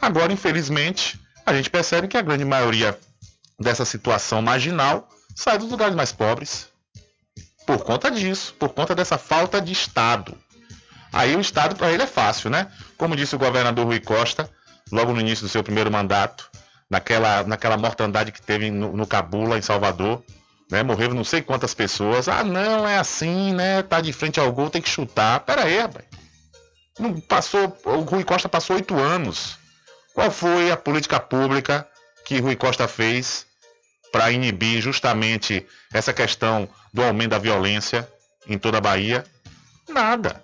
[0.00, 2.98] Agora, infelizmente, a gente percebe que a grande maioria
[3.58, 6.68] dessa situação marginal sai dos lugares mais pobres.
[7.66, 10.36] Por conta disso, por conta dessa falta de Estado.
[11.10, 12.70] Aí o Estado para ele é fácil, né?
[12.98, 14.50] Como disse o governador Rui Costa,
[14.92, 16.50] logo no início do seu primeiro mandato,
[16.94, 20.22] naquela, naquela mortandade que teve no, no Cabula, em Salvador.
[20.70, 20.82] Né?
[20.84, 22.28] Morreram não sei quantas pessoas.
[22.28, 23.82] Ah, não, é assim, né?
[23.82, 25.40] Tá de frente ao gol, tem que chutar.
[25.40, 26.04] Pera aí, rapaz.
[26.98, 29.58] Não passou, o Rui Costa passou oito anos.
[30.14, 31.86] Qual foi a política pública
[32.24, 33.44] que Rui Costa fez
[34.12, 38.08] para inibir justamente essa questão do aumento da violência
[38.46, 39.24] em toda a Bahia?
[39.88, 40.40] Nada.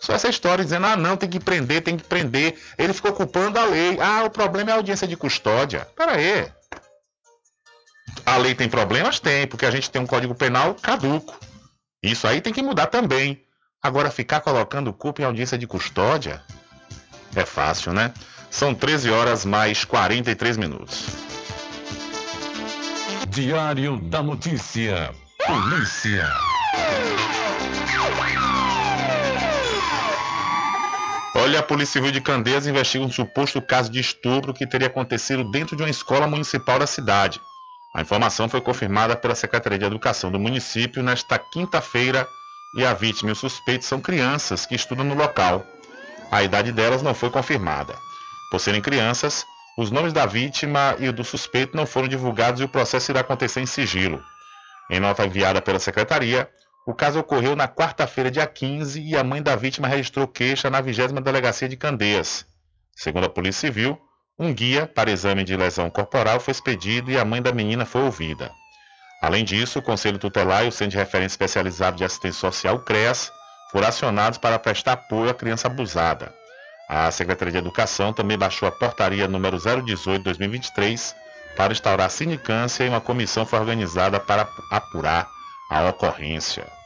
[0.00, 2.58] Só essa história dizendo, ah não, tem que prender, tem que prender.
[2.76, 3.98] Ele ficou culpando a lei.
[4.00, 5.86] Ah, o problema é a audiência de custódia.
[5.96, 6.50] Pera aí.
[8.24, 9.18] A lei tem problemas?
[9.18, 11.38] Tem, porque a gente tem um código penal caduco.
[12.02, 13.42] Isso aí tem que mudar também.
[13.82, 16.42] Agora, ficar colocando culpa em audiência de custódia
[17.34, 18.12] é fácil, né?
[18.50, 21.06] São 13 horas mais 43 minutos.
[23.28, 25.14] Diário da Notícia.
[25.46, 26.28] Polícia.
[31.48, 35.50] Olha, a Polícia Civil de Candeias investiga um suposto caso de estupro que teria acontecido
[35.50, 37.40] dentro de uma escola municipal da cidade.
[37.94, 42.28] A informação foi confirmada pela Secretaria de Educação do município nesta quinta-feira
[42.76, 45.64] e a vítima e o suspeito são crianças que estudam no local.
[46.30, 47.94] A idade delas não foi confirmada.
[48.50, 49.42] Por serem crianças,
[49.78, 53.60] os nomes da vítima e do suspeito não foram divulgados e o processo irá acontecer
[53.60, 54.22] em sigilo.
[54.90, 56.46] Em nota enviada pela secretaria,
[56.88, 60.80] o caso ocorreu na quarta-feira, dia 15, e a mãe da vítima registrou queixa na
[60.80, 62.46] 20 Delegacia de Candeias.
[62.96, 64.00] Segundo a Polícia Civil,
[64.38, 68.00] um guia para exame de lesão corporal foi expedido e a mãe da menina foi
[68.04, 68.50] ouvida.
[69.20, 73.30] Além disso, o Conselho Tutelar e o Centro de Referência Especializado de Assistência Social, CREAS,
[73.70, 76.32] foram acionados para prestar apoio à criança abusada.
[76.88, 81.14] A Secretaria de Educação também baixou a portaria número 018-2023
[81.54, 85.28] para instaurar sindicância e uma comissão foi organizada para apurar
[85.70, 86.77] a ocorrência.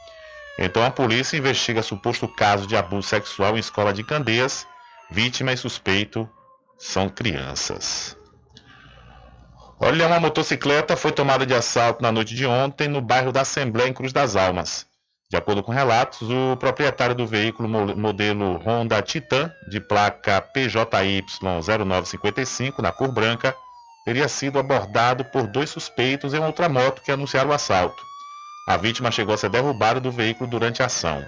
[0.57, 4.67] Então a polícia investiga suposto caso de abuso sexual em escola de Candeias.
[5.09, 6.29] Vítima e suspeito
[6.77, 8.17] são crianças.
[9.79, 13.89] Olha, uma motocicleta foi tomada de assalto na noite de ontem no bairro da Assembleia
[13.89, 14.85] em Cruz das Almas.
[15.29, 22.81] De acordo com relatos, o proprietário do veículo modelo Honda Titan, de placa PJY 0955,
[22.81, 23.55] na cor branca,
[24.05, 28.12] teria sido abordado por dois suspeitos em outra moto que anunciaram o assalto.
[28.65, 31.25] A vítima chegou a ser derrubada do veículo durante a ação.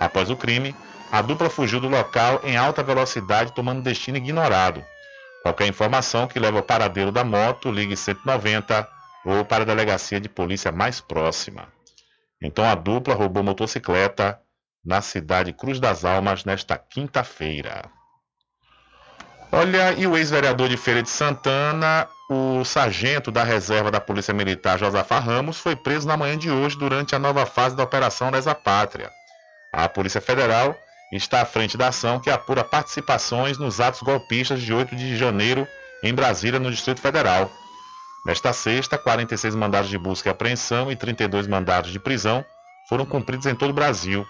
[0.00, 0.74] Após o crime,
[1.10, 4.82] a dupla fugiu do local em alta velocidade, tomando destino ignorado.
[5.42, 8.88] Qualquer informação que leve ao paradeiro da moto, ligue 190
[9.24, 11.68] ou para a delegacia de polícia mais próxima.
[12.40, 14.40] Então a dupla roubou motocicleta
[14.84, 17.84] na cidade Cruz das Almas nesta quinta-feira.
[19.52, 24.78] Olha, e o ex-vereador de Feira de Santana, o sargento da reserva da Polícia Militar
[24.78, 28.54] Josafá Ramos, foi preso na manhã de hoje durante a nova fase da Operação Lesa
[28.54, 29.10] Pátria.
[29.72, 30.76] A Polícia Federal
[31.12, 35.68] está à frente da ação que apura participações nos atos golpistas de 8 de janeiro
[36.02, 37.50] em Brasília, no Distrito Federal.
[38.24, 42.44] Nesta sexta, 46 mandados de busca e apreensão e 32 mandados de prisão
[42.88, 44.26] foram cumpridos em todo o Brasil.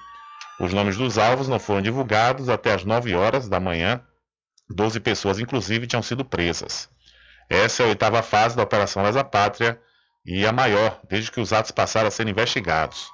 [0.59, 4.01] Os nomes dos alvos não foram divulgados até as 9 horas da manhã.
[4.69, 6.89] 12 pessoas, inclusive, tinham sido presas.
[7.49, 9.81] Essa é a oitava fase da Operação Lesa Pátria
[10.25, 13.11] e a maior desde que os atos passaram a ser investigados.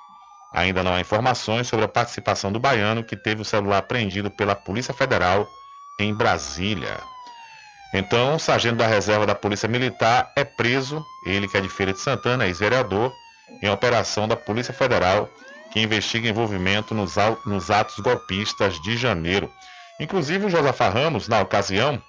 [0.53, 4.55] Ainda não há informações sobre a participação do baiano que teve o celular apreendido pela
[4.55, 5.47] Polícia Federal
[6.01, 6.99] em Brasília.
[7.93, 11.93] Então, o sargento da reserva da Polícia Militar é preso, ele que é de Feira
[11.93, 13.13] de Santana, ex-vereador,
[13.63, 15.29] em operação da Polícia Federal
[15.71, 19.51] que investiga envolvimento nos, nos atos golpistas de janeiro.
[20.01, 22.01] Inclusive, o Josafá Ramos, na ocasião,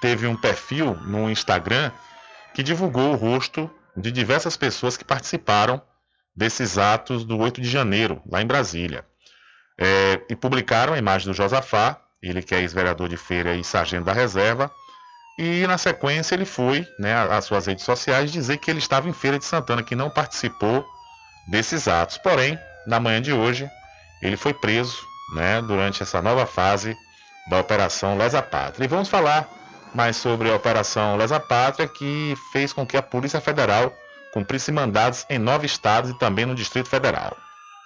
[0.00, 1.90] teve um perfil no Instagram
[2.54, 5.80] que divulgou o rosto de diversas pessoas que participaram
[6.34, 9.04] desses atos do 8 de janeiro, lá em Brasília.
[9.78, 14.04] É, e publicaram a imagem do Josafá, ele que é ex-vereador de feira e sargento
[14.04, 14.70] da reserva,
[15.38, 19.12] e na sequência ele foi né, às suas redes sociais dizer que ele estava em
[19.12, 20.86] Feira de Santana, que não participou
[21.48, 22.18] desses atos.
[22.18, 23.68] Porém, na manhã de hoje,
[24.22, 25.04] ele foi preso
[25.34, 26.96] né, durante essa nova fase
[27.48, 28.84] da Operação Lesa Pátria.
[28.84, 29.48] E vamos falar
[29.94, 33.92] mais sobre a Operação Lesa Pátria, que fez com que a Polícia Federal
[34.32, 37.36] cumprisse mandados em nove estados e também no Distrito Federal.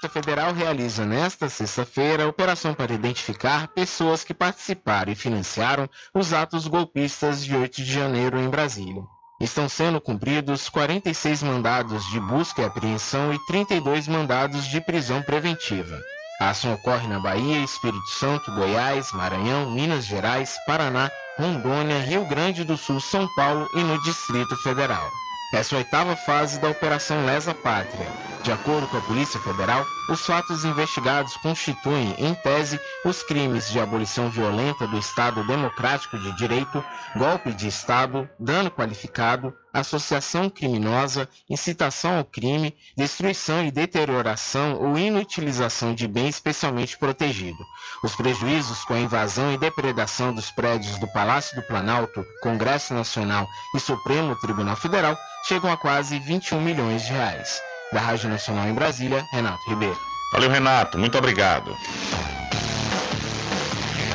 [0.02, 6.32] A Federal realiza nesta sexta-feira a operação para identificar pessoas que participaram e financiaram os
[6.32, 9.02] atos golpistas de 8 de janeiro em Brasília.
[9.40, 16.00] Estão sendo cumpridos 46 mandados de busca e apreensão e 32 mandados de prisão preventiva.
[16.40, 22.62] A ação ocorre na Bahia, Espírito Santo, Goiás, Maranhão, Minas Gerais, Paraná, Rondônia, Rio Grande
[22.62, 25.10] do Sul, São Paulo e no Distrito Federal.
[25.52, 28.06] Essa é a oitava fase da Operação Lesa Pátria.
[28.44, 33.80] De acordo com a Polícia Federal, os fatos investigados constituem, em tese, os crimes de
[33.80, 36.84] abolição violenta do Estado Democrático de Direito,
[37.16, 45.94] golpe de Estado, dano qualificado, associação criminosa, incitação ao crime, destruição e deterioração ou inutilização
[45.94, 47.64] de bem especialmente protegido.
[48.02, 53.46] Os prejuízos com a invasão e depredação dos prédios do Palácio do Planalto, Congresso Nacional
[53.74, 57.60] e Supremo Tribunal Federal chegam a quase 21 milhões de reais.
[57.92, 59.98] Da Rádio Nacional em Brasília, Renato Ribeiro.
[60.32, 60.98] Valeu, Renato.
[60.98, 61.74] Muito obrigado.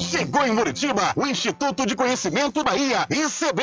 [0.00, 3.62] Chegou em Muritiba o Instituto de Conhecimento Bahia, ICB.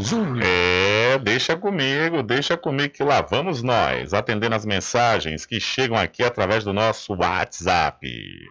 [0.00, 0.42] Júnior.
[0.42, 6.22] É, deixa comigo, deixa comigo que lá vamos nós, atendendo as mensagens que chegam aqui
[6.22, 8.00] através do nosso WhatsApp.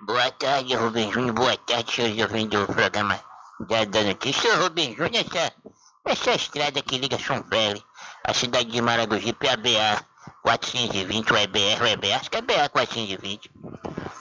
[0.06, 1.34] Boa tarde, Rubem Júnior.
[1.34, 3.20] Boa tarde, senhores ouvintes do programa
[3.62, 4.58] da, da notícia.
[4.58, 5.52] Rubem Júnior, essa,
[6.06, 7.84] essa estrada que liga São Félix,
[8.24, 10.06] a cidade de Maragogipe, é a BA
[10.44, 13.50] 420, o EBR, o EBR, acho que é a BA 420.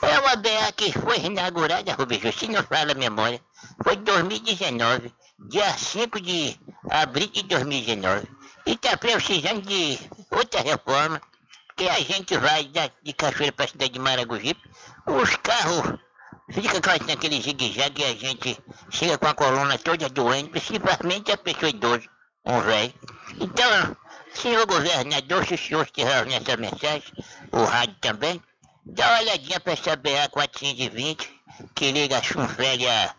[0.00, 3.38] É uma BA que foi inaugurada, Rubem Júnior, se não fala a memória,
[3.84, 6.58] foi em 2019, dia 5 de
[6.90, 8.26] abril de 2019.
[8.66, 9.98] E está precisando de
[10.30, 11.20] outra reforma,
[11.76, 14.60] que a gente vai da, de Cachoeira para a cidade de Maragogipe,
[15.06, 15.98] os carros
[16.50, 18.58] ficam fazendo aquele zigue-zague e a gente
[18.90, 22.02] chega com a coluna toda doente, principalmente a pessoa idosa,
[22.44, 22.92] um velho.
[23.40, 23.96] Então,
[24.34, 27.12] senhor governador, se o senhor estiver nessa mensagem,
[27.52, 28.42] o rádio também,
[28.84, 31.30] dá uma olhadinha para essa BA 420,
[31.74, 33.14] que liga a Chunfélia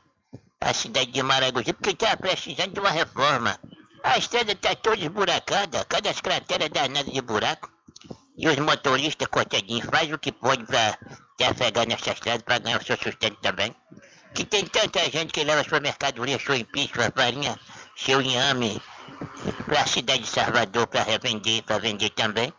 [0.61, 3.59] a cidade de Maragogi, porque está precisando de uma reforma.
[4.03, 7.71] A estrada está toda esburacada, cada crateras danadas de buraco.
[8.37, 10.97] E os motoristas, coitadinhos, fazem o que pode para
[11.37, 13.75] trafegar nessa estrada, para ganhar o seu sustento também.
[14.33, 17.59] Que tem tanta gente que leva sua mercadoria, seu empim, sua farinha,
[17.97, 18.81] seu inhame,
[19.65, 22.53] para a cidade de Salvador para revender, para vender também.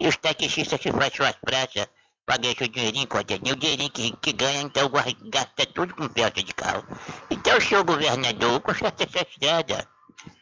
[0.00, 1.88] E os taxistas que fazem suas praças,
[2.34, 4.90] ganhar seu dinheirinho, coitadinho, o dinheirinho que, que ganha, então
[5.30, 6.84] gasta tudo com peça de carro.
[7.30, 9.88] Então, senhor governador, conserta essa estrada.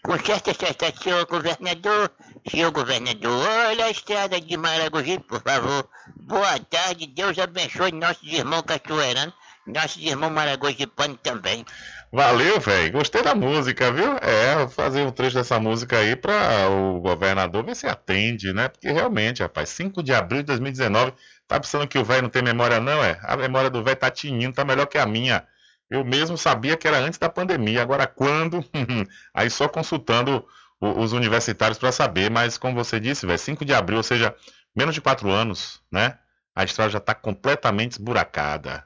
[0.03, 2.11] Conserta essa estrada, senhor governador.
[2.51, 5.89] Senhor governador, olha a estrada de Maragogipe, por favor.
[6.17, 9.35] Boa tarde, Deus abençoe nossos irmãos cachoeiranos,
[9.67, 11.65] nossos irmãos maragogipanos também.
[12.13, 12.93] Valeu, velho.
[12.93, 14.17] Gostei da música, viu?
[14.19, 18.69] É, fazer um trecho dessa música aí para o governador ver se atende, né?
[18.69, 21.13] Porque realmente, rapaz, 5 de abril de 2019,
[21.47, 23.03] tá pensando que o velho não tem memória, não?
[23.03, 23.19] É?
[23.23, 25.47] A memória do velho tá tinindo, tá melhor que a minha.
[25.91, 28.65] Eu mesmo sabia que era antes da pandemia, agora quando?
[29.35, 30.45] aí só consultando
[30.81, 34.35] os universitários para saber, mas como você disse, velho, 5 de abril, ou seja,
[34.75, 36.19] menos de 4 anos, né?
[36.55, 38.85] A estrada já tá completamente esburacada.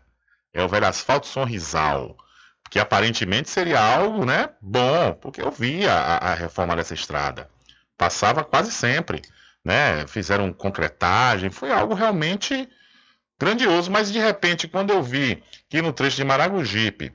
[0.53, 2.17] É o velho asfalto sorrisal
[2.71, 7.49] que aparentemente seria algo, né, bom, porque eu via a, a reforma dessa estrada.
[7.97, 9.23] Passava quase sempre,
[9.65, 10.07] né?
[10.07, 12.69] Fizeram concretagem, foi algo realmente
[13.39, 17.13] grandioso, mas de repente, quando eu vi que no trecho de Maragogipe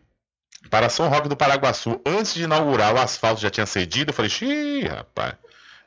[0.70, 4.30] para São Roque do Paraguaçu, antes de inaugurar o asfalto já tinha cedido, eu falei,
[4.30, 5.36] xiii, rapaz,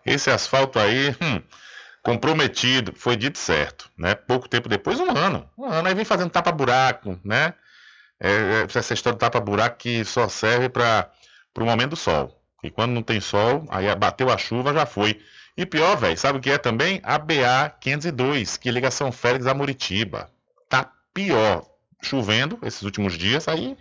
[0.04, 1.42] esse asfalto aí, hum,
[2.02, 4.14] comprometido, foi dito certo, né?
[4.14, 7.54] Pouco tempo depois, um ano, um ano, aí vem fazendo tapa-buraco, né?
[8.20, 11.10] É, é, essa história do tapa-buraco que só serve para
[11.58, 12.40] o momento do sol.
[12.62, 15.20] E quando não tem sol, aí bateu a chuva, já foi.
[15.56, 17.00] E pior, velho, sabe o que é também?
[17.02, 20.30] A BA 502, que liga São Félix a Muritiba.
[20.68, 21.64] Tá pior.
[22.02, 23.76] Chovendo esses últimos dias, aí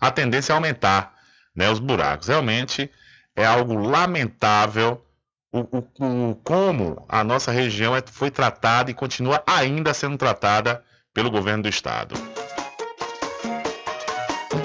[0.00, 1.14] a tendência é aumentar
[1.54, 2.28] né, os buracos.
[2.28, 2.90] Realmente
[3.36, 5.04] é algo lamentável
[5.52, 10.82] o, o- o- como a nossa região é- foi tratada e continua ainda sendo tratada
[11.12, 12.14] pelo governo do estado.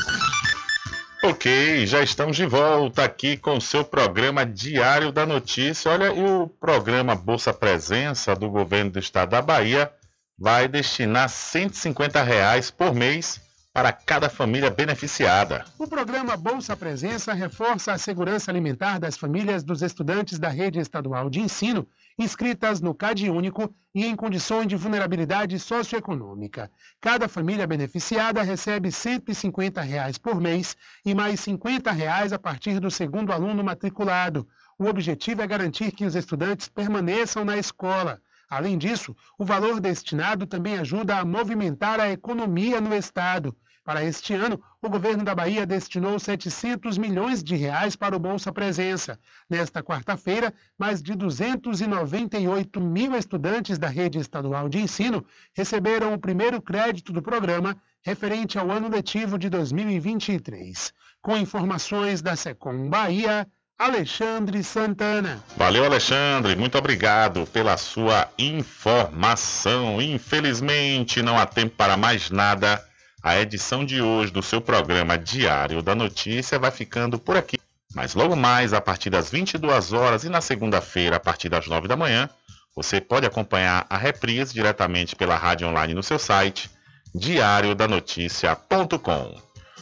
[1.23, 5.91] Ok, já estamos de volta aqui com o seu programa Diário da Notícia.
[5.91, 9.93] Olha, e o programa Bolsa Presença do governo do estado da Bahia
[10.35, 13.39] vai destinar 150 reais por mês
[13.71, 15.63] para cada família beneficiada.
[15.77, 21.29] O programa Bolsa Presença reforça a segurança alimentar das famílias dos estudantes da rede estadual
[21.29, 21.87] de ensino
[22.17, 26.71] inscritas no CAD Único e em condições de vulnerabilidade socioeconômica.
[26.99, 32.89] Cada família beneficiada recebe 150 reais por mês e mais 50 reais a partir do
[32.89, 34.47] segundo aluno matriculado.
[34.79, 38.21] O objetivo é garantir que os estudantes permaneçam na escola.
[38.49, 43.55] Além disso, o valor destinado também ajuda a movimentar a economia no estado.
[43.83, 48.51] Para este ano, o governo da Bahia destinou 700 milhões de reais para o Bolsa
[48.51, 49.19] Presença.
[49.49, 55.25] Nesta quarta-feira, mais de 298 mil estudantes da rede estadual de ensino
[55.55, 60.93] receberam o primeiro crédito do programa referente ao ano letivo de 2023.
[61.19, 63.47] Com informações da Secom Bahia,
[63.79, 65.43] Alexandre Santana.
[65.57, 66.55] Valeu, Alexandre.
[66.55, 69.99] Muito obrigado pela sua informação.
[69.99, 72.90] Infelizmente, não há tempo para mais nada.
[73.23, 77.59] A edição de hoje do seu programa Diário da Notícia vai ficando por aqui.
[77.93, 81.87] Mas logo mais, a partir das 22 horas e na segunda-feira, a partir das 9
[81.87, 82.27] da manhã,
[82.75, 86.67] você pode acompanhar a reprise diretamente pela rádio online no seu site
[87.13, 89.39] diariodanoticia.com.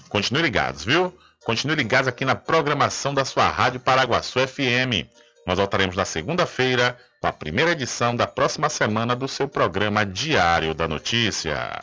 [0.09, 1.17] Continue ligados, viu?
[1.45, 5.07] Continue ligados aqui na programação da sua Rádio Paraguaçu FM.
[5.47, 10.73] Nós voltaremos na segunda-feira com a primeira edição da próxima semana do seu programa Diário
[10.73, 11.81] da Notícia.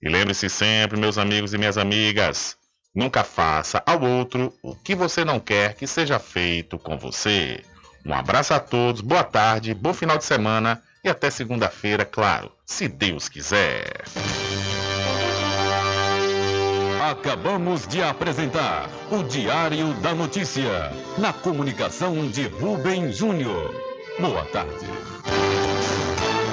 [0.00, 2.56] E lembre-se sempre, meus amigos e minhas amigas,
[2.94, 7.64] nunca faça ao outro o que você não quer que seja feito com você.
[8.06, 12.86] Um abraço a todos, boa tarde, bom final de semana e até segunda-feira, claro, se
[12.86, 14.04] Deus quiser.
[17.10, 23.74] Acabamos de apresentar o Diário da Notícia, na comunicação de Rubem Júnior.
[24.20, 24.86] Boa tarde.